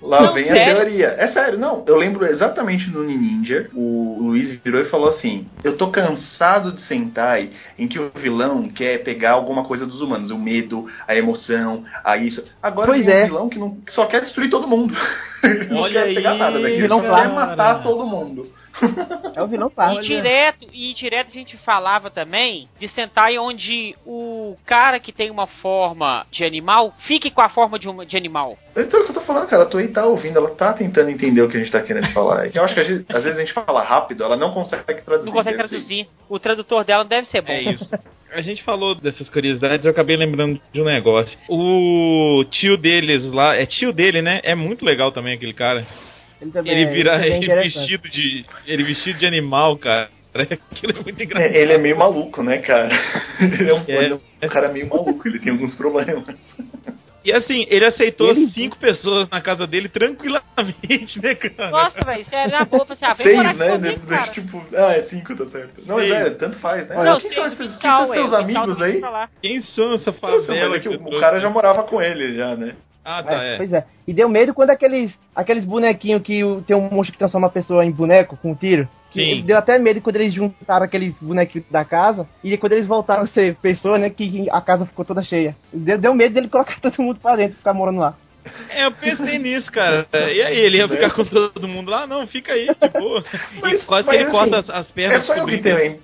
[0.00, 0.74] Lá Não, vem a sério?
[0.74, 1.06] teoria.
[1.18, 1.84] É sério, não.
[1.86, 6.80] Eu lembro exatamente no Ninja, o Luiz virou e falou assim: Eu tô cansado de
[6.86, 11.84] Sentai em que o vilão quer pegar alguma coisa dos humanos, o medo, a emoção,
[12.02, 12.42] a isso.
[12.62, 13.24] Agora Pois tem é.
[13.24, 14.94] um vilão que, não, que só quer destruir todo mundo.
[15.68, 17.16] Não Olha quer pegar aí, nada daquilo, ele clássico.
[17.16, 18.48] quer matar todo mundo.
[19.34, 19.70] É o vilão.
[19.98, 25.30] E direto, e direto a gente falava também de Sentai onde o cara que tem
[25.30, 28.58] uma forma de animal fique com a forma de, uma, de animal.
[28.76, 29.62] Então é o que eu tô falando, cara.
[29.64, 32.46] A Toei tá ouvindo, ela tá tentando entender o que a gente tá querendo falar.
[32.46, 34.52] É que eu acho que às vezes, às vezes a gente fala rápido, ela não
[34.52, 35.26] consegue traduzir.
[35.26, 36.08] Não consegue ser traduzir.
[36.28, 37.52] O tradutor dela deve ser bom.
[37.52, 37.88] É isso.
[38.32, 41.38] A gente falou dessas curiosidades, eu acabei lembrando de um negócio.
[41.48, 44.40] O tio deles lá, é tio dele, né?
[44.42, 45.86] É muito legal também aquele cara.
[46.42, 47.78] Ele também Ele é- vira é ele interessante.
[47.78, 48.44] vestido de.
[48.66, 50.10] Ele vestido de animal, cara.
[50.70, 51.52] Aquilo é muito engraçado.
[51.54, 52.88] É, ele é meio maluco, né, cara?
[53.40, 54.04] Ele é um, É.
[54.04, 56.24] ele é um cara meio maluco, ele tem alguns problemas.
[57.24, 61.70] E assim, ele aceitou Ele- cinco pessoas na casa dele tranquilamente, né, cara?
[61.70, 63.70] Nossa, velho, sério, na boa, assim, ah, vem Seis, né?
[63.70, 64.32] comigo, cara.
[64.32, 65.82] tipo, ah, é cinco, tá certo.
[65.86, 66.96] Não, é, tanto faz, né?
[66.96, 69.00] Não, quem seis são esses, quem são seus amigos aí?
[69.00, 69.30] falar.
[69.40, 72.34] Quem são essa Nossa, mas favela é que o, o cara já morava com ele,
[72.34, 72.74] já, né?
[73.04, 73.56] Ah, tá, é.
[73.56, 73.84] Pois é.
[74.06, 77.84] E deu medo quando aqueles, aqueles bonequinhos que tem um monstro que transforma a pessoa
[77.84, 78.88] em boneco com um tiro.
[79.10, 79.42] Que Sim.
[79.42, 82.26] Deu até medo quando eles juntaram aqueles bonequinhos da casa.
[82.42, 84.08] E quando eles voltaram a ser pessoa, né?
[84.08, 85.54] Que a casa ficou toda cheia.
[85.72, 88.14] Deu, deu medo dele colocar todo mundo pra dentro, ficar morando lá.
[88.70, 90.06] É, eu pensei nisso, cara.
[90.12, 92.06] E aí, ele ia ficar com todo mundo lá?
[92.08, 93.22] Não, fica aí, de boa.
[93.62, 95.46] Mas- e quase mas que ele assim, corta as, as É pernas só com eu
[95.46, 96.00] que tenho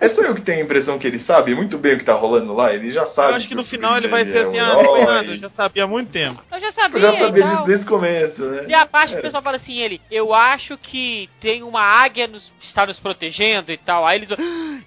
[0.00, 2.14] É só eu que tenho a impressão que ele sabe muito bem o que tá
[2.14, 3.32] rolando lá, ele já sabe.
[3.32, 5.26] Eu acho que no final ele vai ser é assim, um ah, não foi nada,
[5.28, 6.42] eu já sabia há muito tempo.
[6.52, 8.64] Eu já Eu sabia, já sabia disso desde o começo, né?
[8.68, 9.22] E a parte que o É.
[9.22, 13.76] pessoal fala assim, ele, eu acho que tem uma águia nos, está nos protegendo e
[13.78, 14.06] tal.
[14.06, 14.36] Aí eles "Ah,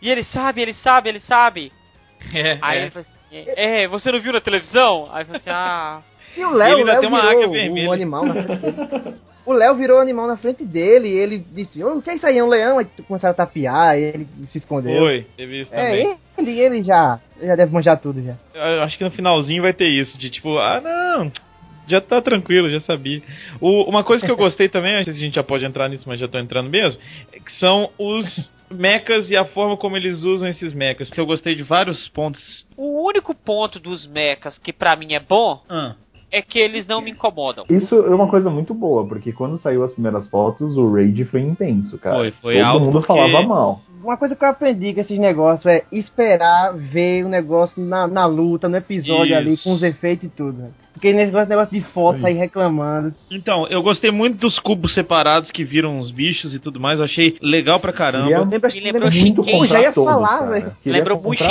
[0.01, 1.71] e ele sabe, ele sabe, ele sabe.
[2.33, 2.81] É, Aí é.
[2.83, 3.19] ele fala assim,
[3.55, 5.07] é, você não viu na televisão?
[5.13, 6.01] Aí fala assim, ah.
[6.35, 7.89] E o Léo, Ele Léo tem uma virou águia o- vermelha.
[7.89, 8.47] o animal dele.
[9.45, 12.15] O Léo virou o animal na frente dele e ele disse, "Ô, o que é
[12.15, 12.37] isso aí?
[12.37, 12.79] É um leão?
[12.79, 14.97] Aí começaram a tapear, e ele se escondeu.
[14.99, 16.07] Foi, teve isso também.
[16.07, 18.35] É, ele, ele já, já deve manjar tudo já.
[18.53, 21.31] Eu acho que no finalzinho vai ter isso, de tipo, ah não,
[21.87, 23.21] já tá tranquilo, já sabia.
[23.61, 25.87] O- uma coisa que eu gostei também, não sei se a gente já pode entrar
[25.89, 26.99] nisso, mas já tô entrando mesmo,
[27.31, 31.25] é que são os mechas e a forma como eles usam esses mechas, porque eu
[31.27, 32.65] gostei de vários pontos.
[32.75, 35.93] O único ponto dos mechas que pra mim é bom Ah,
[36.37, 37.65] é que eles não me incomodam.
[37.69, 41.41] Isso é uma coisa muito boa, porque quando saiu as primeiras fotos, o Raid foi
[41.41, 42.17] intenso, cara.
[42.17, 43.81] Foi, foi Todo alto mundo porque- falava mal.
[44.03, 48.27] Uma coisa que eu aprendi com esses negócios é esperar ver o negócio na, na
[48.27, 49.35] luta, no episódio Isso.
[49.35, 50.65] ali, com os efeitos e tudo.
[50.93, 53.13] Porque nesse negócio, negócio de foto, sair reclamando.
[53.31, 57.05] Então, eu gostei muito dos cubos separados que viram os bichos e tudo mais, eu
[57.05, 58.27] achei legal pra caramba.
[58.27, 59.59] Queria Lembra, Me lembrou lembra- muito Shinken.
[59.59, 60.51] Pô, já ia todos, falar, cara.
[60.51, 60.71] velho.
[60.83, 61.43] Queria Lembrou muito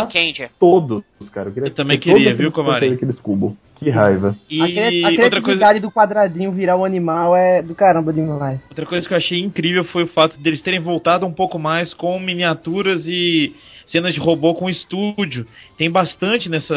[0.58, 1.48] todos, cara.
[1.48, 2.94] Eu, queria Eu também queria, viu, Comarim?
[2.94, 3.52] Aqueles cubos.
[3.76, 4.34] Que raiva.
[4.48, 8.60] E A, cre- a outra coisa, do quadradinho virar um animal é do caramba demais.
[8.68, 11.92] outra coisa que eu achei incrível foi o fato deles terem voltado um pouco mais
[11.92, 13.52] com miniaturas e
[13.86, 15.46] cenas de robô com estúdio.
[15.76, 16.74] Tem bastante nessa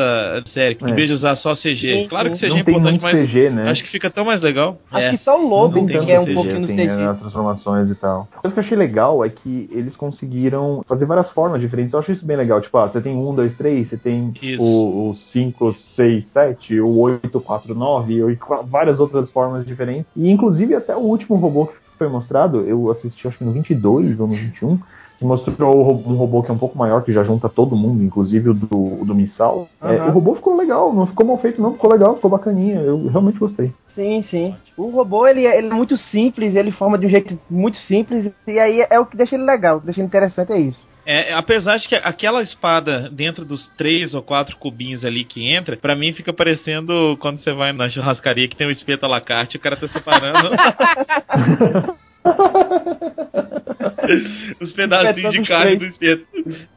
[0.48, 0.94] série, que em É.
[0.94, 2.02] vez de usar só CG.
[2.02, 2.38] Sim, claro que.
[2.38, 3.70] CG não é importante, muito mas CG, né?
[3.70, 4.78] acho que fica tão mais legal.
[4.92, 5.12] Acho É.
[5.12, 6.88] que só o tem que é um CG, pouquinho no assim, CG.
[6.88, 8.28] né, nas transformações e tal.
[8.36, 11.94] A coisa que eu achei legal é que eles conseguiram fazer várias formas diferentes.
[11.94, 12.60] Eu acho isso bem legal.
[12.60, 14.62] Tipo, ah, você tem um, dois, três, você tem Isso.
[14.62, 20.12] o 5, 6, 7, o 8, 4, 9, e várias outras formas diferentes.
[20.16, 24.20] E inclusive até o último robô que foi mostrado, eu assisti acho que no 22
[24.20, 24.80] ou no 21,
[25.18, 28.04] que mostrou o um robô que é um pouco maior, que já junta todo mundo,
[28.04, 29.68] inclusive o do, o do Missal.
[29.82, 30.10] É, Aham.
[30.10, 32.80] o robô ficou legal, não ficou mal feito não, ficou legal, ficou bacaninha.
[32.82, 33.72] Eu realmente gostei.
[33.96, 34.56] Sim, sim.
[34.78, 38.32] O robô, ele, é- ele é muito simples, ele forma de um jeito muito simples,
[38.46, 40.88] e aí é o que deixa ele legal, o que deixa ele interessante é isso.
[41.04, 45.78] É, apesar de que aquela espada dentro dos três ou quatro cubinhos ali que entra,
[45.78, 49.22] pra mim fica parecendo quando você vai na churrascaria que tem o espeto à la
[49.22, 50.50] carte e o cara tá separando
[54.62, 56.26] os pedacinhos de carne do espeto.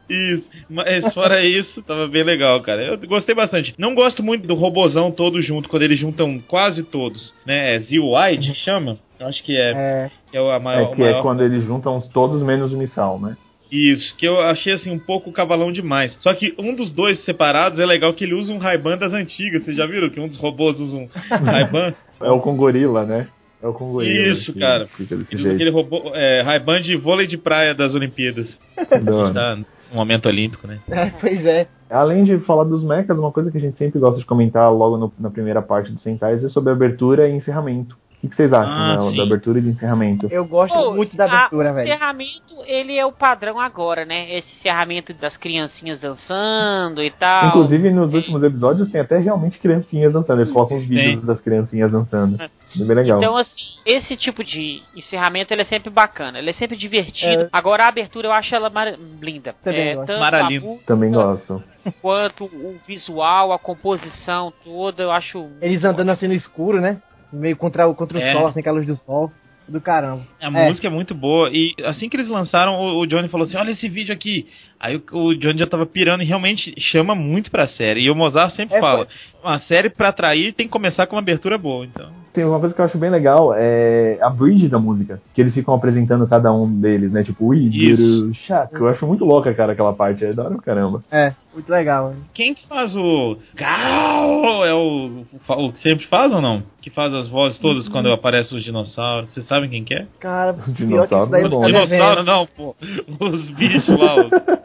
[0.09, 0.49] Isso.
[0.69, 2.81] Mas fora isso, tava bem legal, cara.
[2.81, 3.73] Eu gostei bastante.
[3.77, 7.75] Não gosto muito do robozão todo junto, quando eles juntam quase todos, né?
[7.75, 8.97] É Zil-Wide, chama?
[9.19, 10.91] Eu acho que é, É, que é o a maior.
[10.91, 13.37] É que maior é quando eles juntam todos menos o Missal, né?
[13.71, 16.13] isso, que eu achei assim um pouco cavalão demais.
[16.19, 19.63] Só que um dos dois separados é legal que ele usa um Ray-Ban das antigas.
[19.63, 21.93] Vocês já viram que um dos robôs usa um Ray-Ban?
[22.21, 23.29] É o com gorila, né?
[23.63, 24.29] É o gorila.
[24.33, 24.87] Isso, cara.
[24.87, 28.57] Fica desse Ele robô é, Ray-Ban de vôlei de praia das Olimpíadas.
[29.03, 29.33] Da hora.
[29.33, 30.79] Tá no momento olímpico, né?
[31.19, 31.67] pois é.
[31.89, 34.97] Além de falar dos mechas, uma coisa que a gente sempre gosta de comentar logo
[34.97, 37.97] no- na primeira parte do Sentais é sobre abertura e encerramento.
[38.21, 39.17] O que, que vocês acham Ah, da- sim.
[39.17, 40.27] da abertura e de encerramento?
[40.29, 41.87] Eu gosto Pô, muito da a- abertura, O velho.
[41.89, 44.31] encerramento, ele é o padrão agora, né?
[44.37, 47.47] Esse encerramento das criancinhas dançando e tal.
[47.47, 50.39] Inclusive, nos últimos episódios tem até realmente criancinhas dançando.
[50.41, 51.25] Eles colocam os vídeos Tem.
[51.25, 52.39] das criancinhas dançando.
[52.39, 53.17] É bem legal.
[53.17, 53.51] Então, assim,
[53.87, 57.43] esse tipo de encerramento ele é sempre bacana, ele é sempre divertido.
[57.45, 57.49] É.
[57.51, 59.55] Agora, a abertura eu acho ela mar- linda.
[59.63, 60.13] Também é, gosto.
[60.61, 61.63] música Também gosto.
[62.01, 65.49] quanto o visual, a composição toda, eu acho.
[65.59, 67.01] Eles andando assim no escuro, né?
[67.31, 68.33] Meio contra, o- contra o É.
[68.33, 69.31] sol, assim, com a luz do sol.
[69.67, 70.23] Do caramba.
[70.41, 70.67] A É.
[70.67, 71.49] música é muito boa.
[71.53, 74.47] E assim que eles lançaram, o, o Johnny falou assim: Olha esse vídeo aqui.
[74.81, 78.01] Aí o, o Johnny já tava pirando e realmente chama muito pra série.
[78.01, 79.07] E o Mozart sempre É, fala:
[79.43, 81.85] Uma série pra atrair tem que começar com uma abertura boa.
[81.85, 82.09] Então.
[82.33, 85.21] Tem uma coisa que eu acho bem legal, é a bridge da música.
[85.35, 87.23] Que eles ficam apresentando cada um deles, né?
[87.23, 88.33] Tipo, ui, Isso.
[88.45, 88.77] chaco.
[88.77, 90.23] Eu acho muito louca, cara, aquela parte.
[90.23, 91.03] É da hora caramba.
[91.11, 92.13] É, muito legal.
[92.33, 93.37] Quem que faz o.
[93.53, 94.65] Gal?
[94.65, 96.63] É o, o que sempre faz ou não?
[96.81, 99.31] Que faz as vozes todas quando aparecem os dinossauros.
[99.33, 100.07] Vocês sabem quem que é?
[100.19, 102.75] Cara, Os dinossauros daí é ficar Dinossauro não, pô.
[103.19, 104.15] Os bichos lá,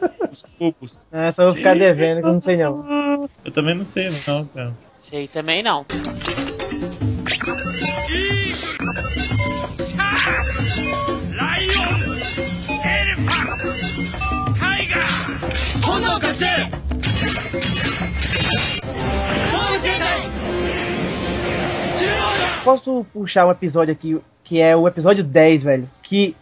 [0.07, 0.99] os, os cubos.
[1.11, 3.29] É, só vou ficar devendo, que eu não sei não.
[3.43, 4.73] Eu também não sei, não, cara.
[5.09, 5.85] Sei também não.
[22.67, 25.89] posso puxar um episódio aqui, que é o episódio 10, velho.
[26.03, 26.35] Que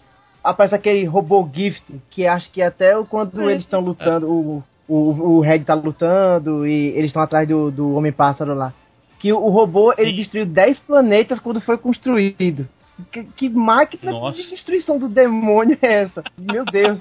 [0.45, 4.95] aparece aquele robô gift, que acho que até quando eles estão lutando, o, o,
[5.37, 8.73] o Red tá lutando e eles estão atrás do, do Homem-Pássaro lá.
[9.19, 12.67] Que o, o robô, ele destruiu 10 planetas quando foi construído.
[13.11, 14.37] Que, que máquina Nossa.
[14.37, 16.23] de destruição do demônio é essa?
[16.37, 16.97] Meu Deus.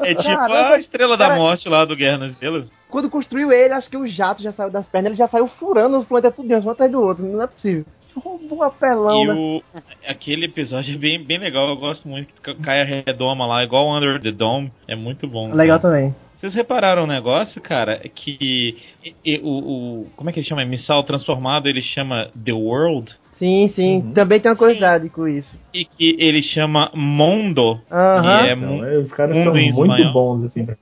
[0.00, 2.68] É tipo Caramba, a estrela da cara- morte lá do Guerra nas Estrelas.
[2.88, 5.98] Quando construiu ele, acho que o jato já saiu das pernas, ele já saiu furando
[5.98, 7.24] os planetas tudo um atrás do outro.
[7.24, 7.84] Não é possível.
[8.20, 9.34] Robô apelão, E né?
[9.34, 9.62] o,
[10.08, 13.88] aquele episódio é bem, bem legal, eu gosto muito que cai a redoma lá, igual
[13.96, 15.52] Under the Dome, é muito bom.
[15.54, 15.94] Legal cara.
[15.94, 16.14] também.
[16.38, 19.48] Vocês repararam um negócio, cara, que e- e- o,
[20.02, 20.64] o- como é que ele chama?
[20.64, 23.96] Missal transformado, ele chama The World Sim, sim.
[23.98, 24.12] Uhum.
[24.14, 25.58] Também tem uma curiosidade com isso.
[25.74, 28.24] e que ele chama Mondo, Aham.
[28.40, 30.12] que é, Então, é, os caras mundo são muito espanhol.
[30.12, 30.76] bons, assim, pra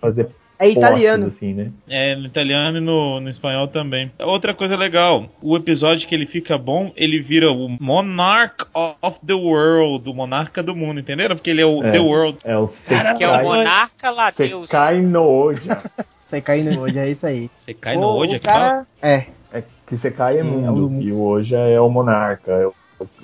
[0.00, 0.28] fazer
[0.60, 1.26] É italiano.
[1.28, 1.70] assim, né?
[1.88, 4.10] é no italiano e no, no espanhol também.
[4.20, 8.56] Outra coisa legal, o episódio que ele fica bom, ele vira o Monarch
[9.00, 11.34] of the World, o monarca do mundo, entenderam?
[11.34, 11.92] Porque ele é o É.
[11.92, 12.38] The World.
[12.44, 12.68] É o
[13.16, 14.66] Que é o monarca lá, Deus.
[14.68, 15.82] Sekai no Oja.
[16.28, 17.50] Você cai no hoje, é isso aí.
[17.64, 18.68] Você cai no hoje fala?
[18.70, 18.86] cara.
[19.02, 19.26] É.
[19.52, 22.66] É que Sekai é Sim, é mundo, o- e o Oja é o monarca, é
[22.66, 22.74] o,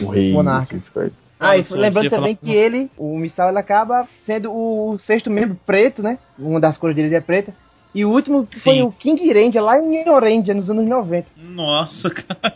[0.00, 0.32] o rei.
[0.32, 0.74] Monarca.
[0.74, 1.25] essas coisas.
[1.38, 5.56] Ah, Sou, lembrando também falar- que ele, o Missal, ele acaba sendo o sexto membro
[5.66, 6.18] preto, né?
[6.38, 7.52] Uma das cores dele é preta.
[7.94, 8.82] E o último que foi Sim.
[8.82, 11.28] o King Ranger, lá em Orange, nos anos 90.
[11.38, 12.52] Nossa, cara.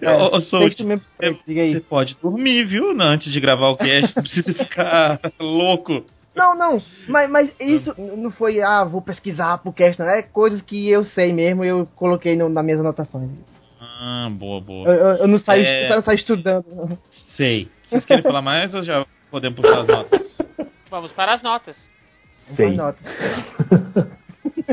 [0.00, 1.80] É, sexto membro preto, diga Você aí.
[1.80, 2.90] pode dormir, viu?
[3.00, 6.04] Antes de gravar o cast, não precisa ficar louco.
[6.34, 10.08] Não, não, mas, mas isso não foi, ah, vou pesquisar pro cast, não.
[10.08, 13.28] É coisas que eu sei mesmo, eu coloquei no, nas minhas anotações.
[13.80, 14.88] Ah, boa, Eu, boa.
[14.88, 15.90] eu- eu não saio, É.
[15.90, 16.98] eu não saio estudando.
[17.36, 17.68] Sei.
[17.92, 20.38] Vocês querem falar mais ou já podemos puxar as notas?
[20.90, 21.76] Vamos para as notas.
[22.56, 22.68] Sei.
[22.68, 22.98] Anota.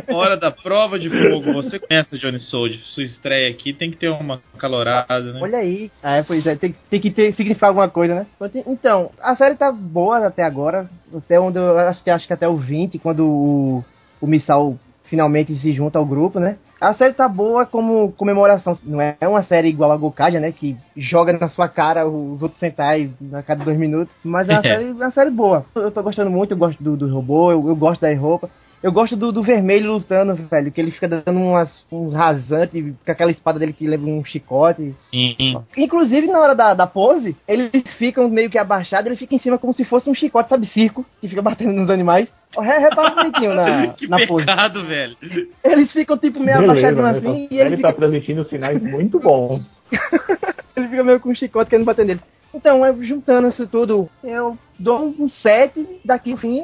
[0.10, 1.52] Hora da prova de fogo.
[1.54, 2.80] Você conhece o Johnny Sold.
[2.86, 5.40] Sua estreia aqui tem que ter uma calorada, né?
[5.42, 5.92] Olha aí.
[6.02, 8.26] É, pois é, tem, tem que ter, significar alguma coisa, né?
[8.66, 10.88] Então, a série tá boa até agora.
[11.16, 13.86] Até onde eu acho, que- acho que até o 20, quando o,
[14.22, 14.78] o Missal
[15.10, 16.58] finalmente se junta ao grupo, né?
[16.80, 18.74] A série tá boa como comemoração.
[18.84, 20.52] Não é uma série igual a Gokaja, né?
[20.52, 24.14] Que joga na sua cara os outros Sentai a cada dois minutos.
[24.24, 25.66] Mas é uma, série, é uma série boa.
[25.76, 28.50] Eu tô gostando muito, eu gosto do, do robô, eu, eu gosto da roupa.
[28.82, 33.12] Eu gosto do, do vermelho lutando, velho, que ele fica dando umas, uns rasantes com
[33.12, 34.96] aquela espada dele que leva um chicote.
[35.12, 35.36] Sim.
[35.76, 39.58] Inclusive, na hora da, da pose, eles ficam meio que abaixados, ele fica em cima
[39.58, 42.30] como se fosse um chicote, sabe, circo, que fica batendo nos animais.
[42.58, 44.46] Re- Repara direitinho na, que na pose.
[44.46, 45.18] pecado, velho.
[45.64, 47.10] Eles ficam, tipo, meio abaixadinhos né?
[47.12, 49.68] assim, e ele ele tá fica, transmitindo sinais muito bons.
[50.76, 52.22] ele fica meio com um chicote querendo bater nele.
[52.54, 56.64] Então, eu, juntando isso tudo, eu dou um 7, daqui no fim,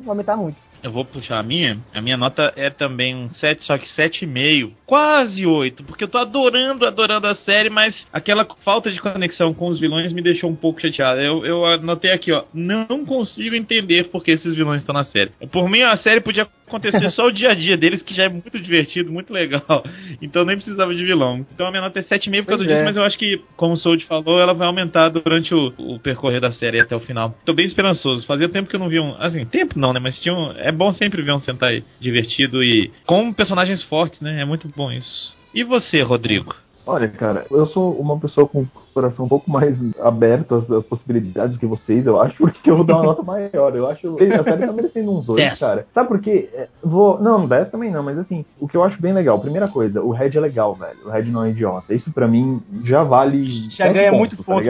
[0.00, 0.56] Vai aumentar muito.
[0.84, 1.78] Eu vou puxar a minha.
[1.94, 4.70] A minha nota é também um 7, só que 7,5.
[4.84, 9.68] Quase 8, porque eu tô adorando, adorando a série, mas aquela falta de conexão com
[9.68, 11.20] os vilões me deixou um pouco chateado.
[11.20, 12.44] Eu, eu anotei aqui, ó.
[12.52, 15.30] Não consigo entender porque esses vilões estão na série.
[15.50, 18.28] Por mim, a série podia acontecer só o dia a dia deles, que já é
[18.28, 19.64] muito divertido, muito legal.
[20.20, 21.44] Então nem precisava de vilão.
[21.54, 22.84] Então a minha nota é 7,5 por causa Pois disso, é.
[22.84, 26.40] mas eu acho que, como o Sold falou, ela vai aumentar durante o, o percorrer
[26.40, 27.34] da série até o final.
[27.44, 28.26] Tô bem esperançoso.
[28.26, 29.14] Fazia tempo que eu não vi um.
[29.18, 30.00] Assim, tempo não, né?
[30.00, 34.40] Mas tinha um, é bom sempre ver um Sentai divertido e com personagens fortes, né?
[34.40, 35.34] É muito bom isso.
[35.54, 36.54] E você, Rodrigo?
[36.86, 40.84] Olha, cara, eu sou uma pessoa com o coração um pouco mais aberto às, às
[40.84, 43.74] possibilidades que vocês, eu acho, porque eu vou dar uma nota maior.
[43.74, 45.86] Eu acho que a série tá merecendo uns dois, cara.
[45.94, 46.50] Sabe por quê?
[46.52, 49.68] É, Vou, não, 10 também não, mas assim, o que eu acho bem legal, primeira
[49.68, 50.98] coisa, o Red é legal, velho.
[51.06, 51.94] O Red não é idiota.
[51.94, 53.70] Isso pra mim já vale.
[53.70, 54.64] Já 10 ganha pontos, muitos pontos?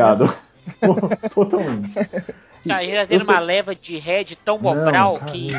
[1.35, 1.95] Totalmente.
[1.95, 2.35] Tá, tá Eu
[2.65, 5.51] tendo sou- uma leva de head tão Não, bobral cara, que,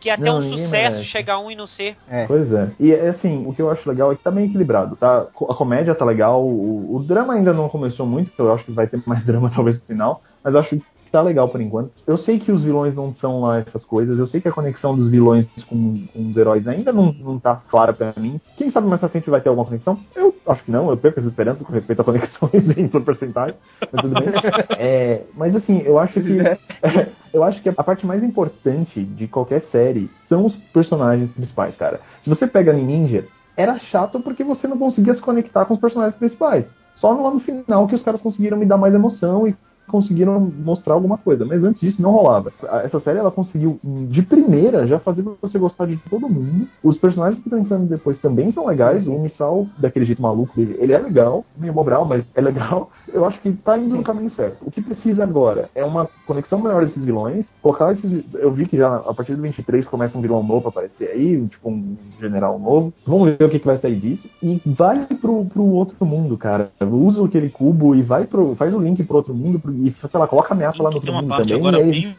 [0.00, 1.04] que até Não, um sucesso merece.
[1.04, 1.96] chegar um e não ser.
[2.08, 2.26] É.
[2.26, 2.70] Pois é.
[2.80, 5.26] E é assim, o que eu acho legal é que tá bem equilibrado, tá?
[5.48, 8.72] A comédia tá legal, o, o drama ainda não começou muito, então eu acho que
[8.72, 11.90] vai ter mais drama talvez no final, mas eu acho que tá legal por enquanto.
[12.06, 14.96] Eu sei que os vilões não são lá essas coisas, eu sei que a conexão
[14.96, 18.40] dos vilões com, com os heróis ainda não, não tá clara pra mim.
[18.56, 19.98] Quem sabe mais pra frente vai ter alguma conexão?
[20.14, 23.54] Eu acho que não, eu perco essa esperança com respeito a conexões em Sentai,
[23.92, 24.26] mas tudo bem.
[24.78, 26.38] É, mas assim, eu acho que
[27.32, 32.00] eu acho que a parte mais importante de qualquer série são os personagens principais, cara.
[32.22, 33.26] Se você pega Ninja,
[33.56, 36.66] era chato porque você não conseguia se conectar com os personagens principais.
[36.96, 39.54] Só no lá no final que os caras conseguiram me dar mais emoção e
[39.86, 42.52] conseguiram mostrar alguma coisa, mas antes disso não rolava.
[42.84, 46.66] Essa série ela conseguiu de primeira já fazer você gostar de todo mundo.
[46.82, 49.06] Os personagens que estão entrando depois também são legais.
[49.06, 52.90] O Missal, daquele jeito maluco dele, ele é legal, meio mobral, mas é legal.
[53.12, 54.58] Eu acho que tá indo no caminho certo.
[54.62, 58.24] O que precisa agora é uma conexão melhor desses vilões, colocar esses.
[58.34, 61.46] Eu vi que já a partir do 23 começa um vilão novo a aparecer aí,
[61.48, 62.92] tipo um general novo.
[63.06, 64.28] Vamos ver o que, que vai sair disso.
[64.42, 66.70] E vai pro, pro outro mundo, cara.
[66.80, 68.54] Usa aquele cubo e vai pro.
[68.56, 71.06] faz o link pro outro mundo pro, e, sei lá, coloca ameaça lá no outro
[71.06, 71.58] Tem uma mundo parte também.
[71.58, 72.16] agora e aí- bem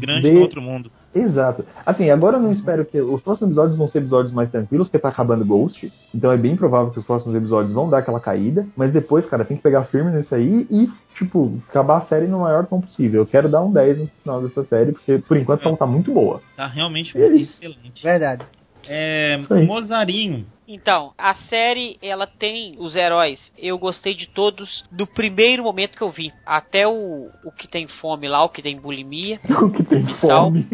[0.00, 0.90] grande vê- no outro mundo.
[1.14, 1.64] Exato.
[1.84, 2.98] Assim, agora eu não espero que.
[3.00, 5.90] Os próximos episódios vão ser episódios mais tranquilos, porque tá acabando Ghost.
[6.14, 8.66] Então é bem provável que os próximos episódios vão dar aquela caída.
[8.76, 12.40] Mas depois, cara, tem que pegar firme nisso aí e, tipo, acabar a série no
[12.40, 13.22] maior tom possível.
[13.22, 16.12] Eu quero dar um 10 no final dessa série, porque por enquanto ela tá muito
[16.12, 16.40] boa.
[16.56, 18.02] Tá realmente É excelente.
[18.02, 18.44] Verdade.
[18.88, 19.38] É.
[19.66, 20.46] Mozarinho.
[20.68, 23.40] Então, a série, ela tem os heróis.
[23.56, 26.32] Eu gostei de todos do primeiro momento que eu vi.
[26.44, 29.40] Até o, o que tem fome lá, o que tem bulimia.
[29.66, 30.66] O que tem fome.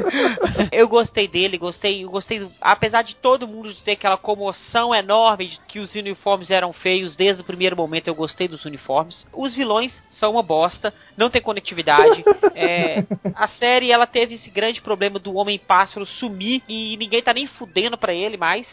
[0.72, 5.58] eu gostei dele, gostei, eu gostei, apesar de todo mundo ter aquela comoção enorme de
[5.66, 9.26] que os uniformes eram feios desde o primeiro momento, eu gostei dos uniformes.
[9.34, 12.24] Os vilões são uma bosta, não tem conectividade.
[12.58, 13.04] É,
[13.34, 17.46] a série ela teve esse grande problema do homem pássaro sumir e ninguém tá nem
[17.46, 18.66] fudendo pra ele mais.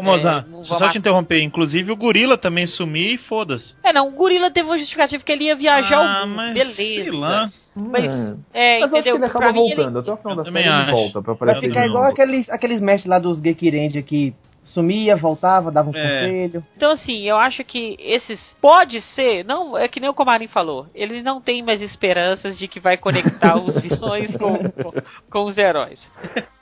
[0.00, 1.42] Ô, Mozart, É, só te interromper.
[1.42, 3.74] Inclusive o gorila também sumir e foda-se.
[3.84, 6.54] É, não, o gorila teve uma justificativa que ele ia viajar Ah, ao mundo, mas
[6.54, 6.74] beleza.
[7.04, 7.50] sei lá.
[7.76, 8.34] Mas, É.
[8.52, 9.16] é, Mas eu acho que entendeu?
[9.16, 9.98] ele acaba Pra ele- voltando.
[10.00, 12.50] Até o final Eu da série ele volta pra Vai aparecer ficar de igual aqueles,
[12.50, 14.34] aqueles mestres lá dos Gekirendi que
[14.64, 16.02] sumia, voltava, dava um É.
[16.02, 16.64] conselho.
[16.76, 18.38] Então, assim, eu acho que esses.
[18.60, 22.68] Pode ser, não é que nem o Comarim falou, eles não têm mais esperanças de
[22.68, 24.92] que vai conectar os visões com, com,
[25.30, 26.00] com os heróis.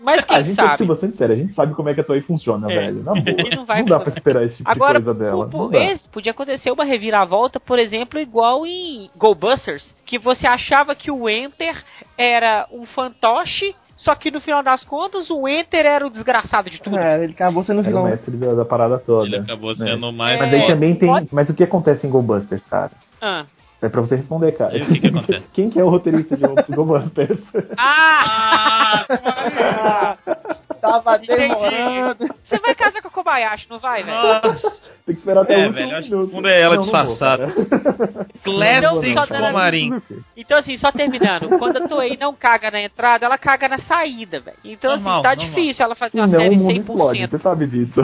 [0.01, 0.84] Mas a quem gente tem que ser sabe?
[0.86, 2.74] bastante sério, a gente sabe como é que a Toei funciona, É.
[2.76, 3.03] velho.
[3.03, 3.24] Na boa.
[3.26, 4.18] E não vai dá pra acontecer.
[4.20, 5.46] esperar esse tipo Agora, de coisa dela.
[5.53, 5.84] o- Não dá.
[5.84, 11.11] esse podia acontecer uma reviravolta, por exemplo, igual em Go Busters, que você achava que
[11.11, 11.82] o Enter
[12.16, 16.80] era um fantoche, só que no final das contas o Enter era o desgraçado de
[16.80, 16.96] tudo.
[16.99, 18.05] É, ele acabou sendo Era o vilão.
[18.05, 19.26] mestre da, da parada toda.
[19.26, 19.84] Ele acabou né?
[19.90, 20.38] sendo mais.
[20.40, 21.09] Mas aí É, também tem.
[21.09, 22.92] pode- Mas o que acontece em Go Busters, cara?
[23.20, 23.44] Ah.
[23.82, 24.76] É pra você responder, cara.
[24.76, 25.46] E o que que acontece?
[25.55, 26.42] Quem que é o roteirista de
[26.74, 27.38] Go Busters?
[27.76, 29.05] Ah!
[30.81, 31.37] Tava Entendi.
[31.37, 32.26] demorando.
[32.45, 34.16] Você vai casar com a Kobayashi, não vai, velho?
[34.16, 34.70] Nossa,
[35.07, 36.31] Tem que esperar até É, o último velho, acho que minuto.
[36.31, 37.53] fundo é ela Não, não vou, disfarçada.
[37.53, 38.26] cara.
[38.45, 40.03] Classic só dando- Comarim.
[40.37, 41.49] Então, assim, só terminando.
[41.59, 44.57] Quando a Toei não caga na entrada, ela caga na saída, velho.
[44.64, 45.55] Então, Normal, assim, tá normal.
[45.55, 47.31] difícil ela fazer uma Não, série o mundo explode, 100%.
[47.31, 48.01] você sabe disso.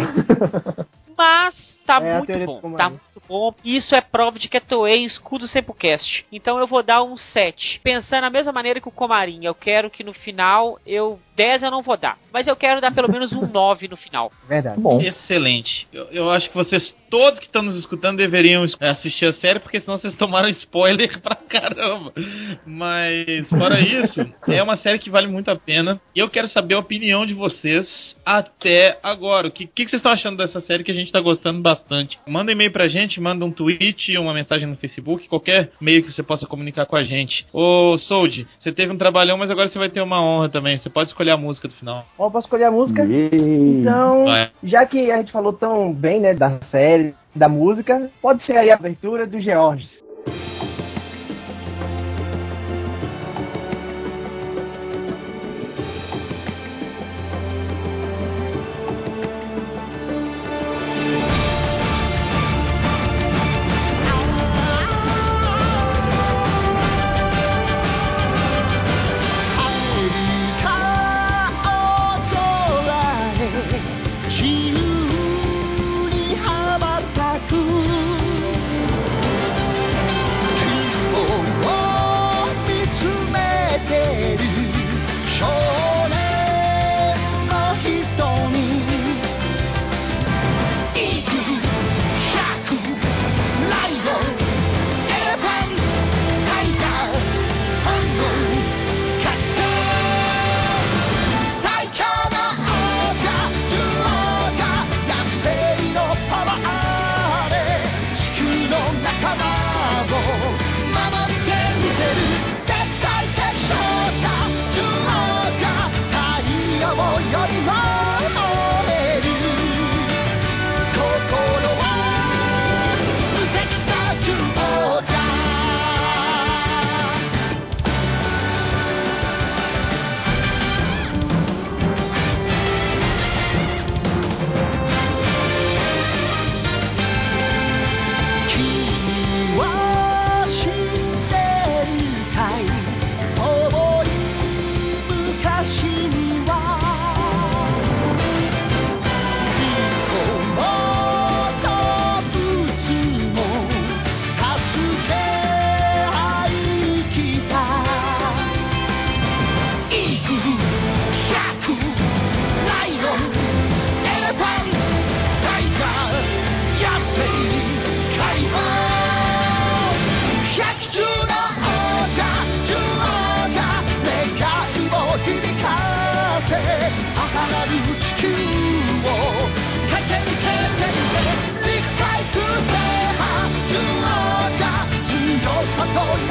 [1.17, 2.77] Mas tá É muito bom.
[2.77, 3.55] Tá muito bom.
[3.65, 6.27] Isso é prova de que a Toei escuda o Sempocast.
[6.33, 7.81] Então eu vou dar um 7.
[7.83, 9.45] Pensando da mesma maneira que o Comarim.
[9.45, 11.19] Eu quero que no final eu.
[11.37, 12.17] 10 eu não vou dar.
[12.33, 14.31] Mas eu quero dar pelo menos um 9 no final.
[14.49, 14.81] Verdade.
[14.81, 15.87] Bom, Excelente.
[15.93, 19.79] Eu, eu acho que vocês, todos que estão nos escutando, deveriam assistir a série, porque
[19.79, 22.13] senão vocês tomaram spoiler pra caramba.
[22.67, 26.01] Mas, fora isso, é uma série que vale muito a pena.
[26.13, 29.47] E eu quero saber a opinião de vocês até agora.
[29.47, 32.19] O que, que, que vocês estão achando dessa série que a gente tá gostando bastante?
[32.27, 36.13] Manda um e-mail pra gente, manda um tweet, uma mensagem no Facebook, qualquer meio que
[36.13, 37.47] você possa comunicar com a gente.
[37.53, 40.79] Ô, Sold, você teve um trabalhão, mas agora você vai ter uma honra também.
[40.79, 42.05] Você pode escolher a música do final.
[42.19, 43.05] Ó, posso escolher a música?
[43.05, 43.29] Yay.
[43.81, 44.51] Então, Vai.
[44.65, 47.04] já que a gente falou tão bem, né, da série,
[47.35, 49.94] da música, pode ser aí a abertura do George.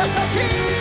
[0.03, 0.72] Mas a ti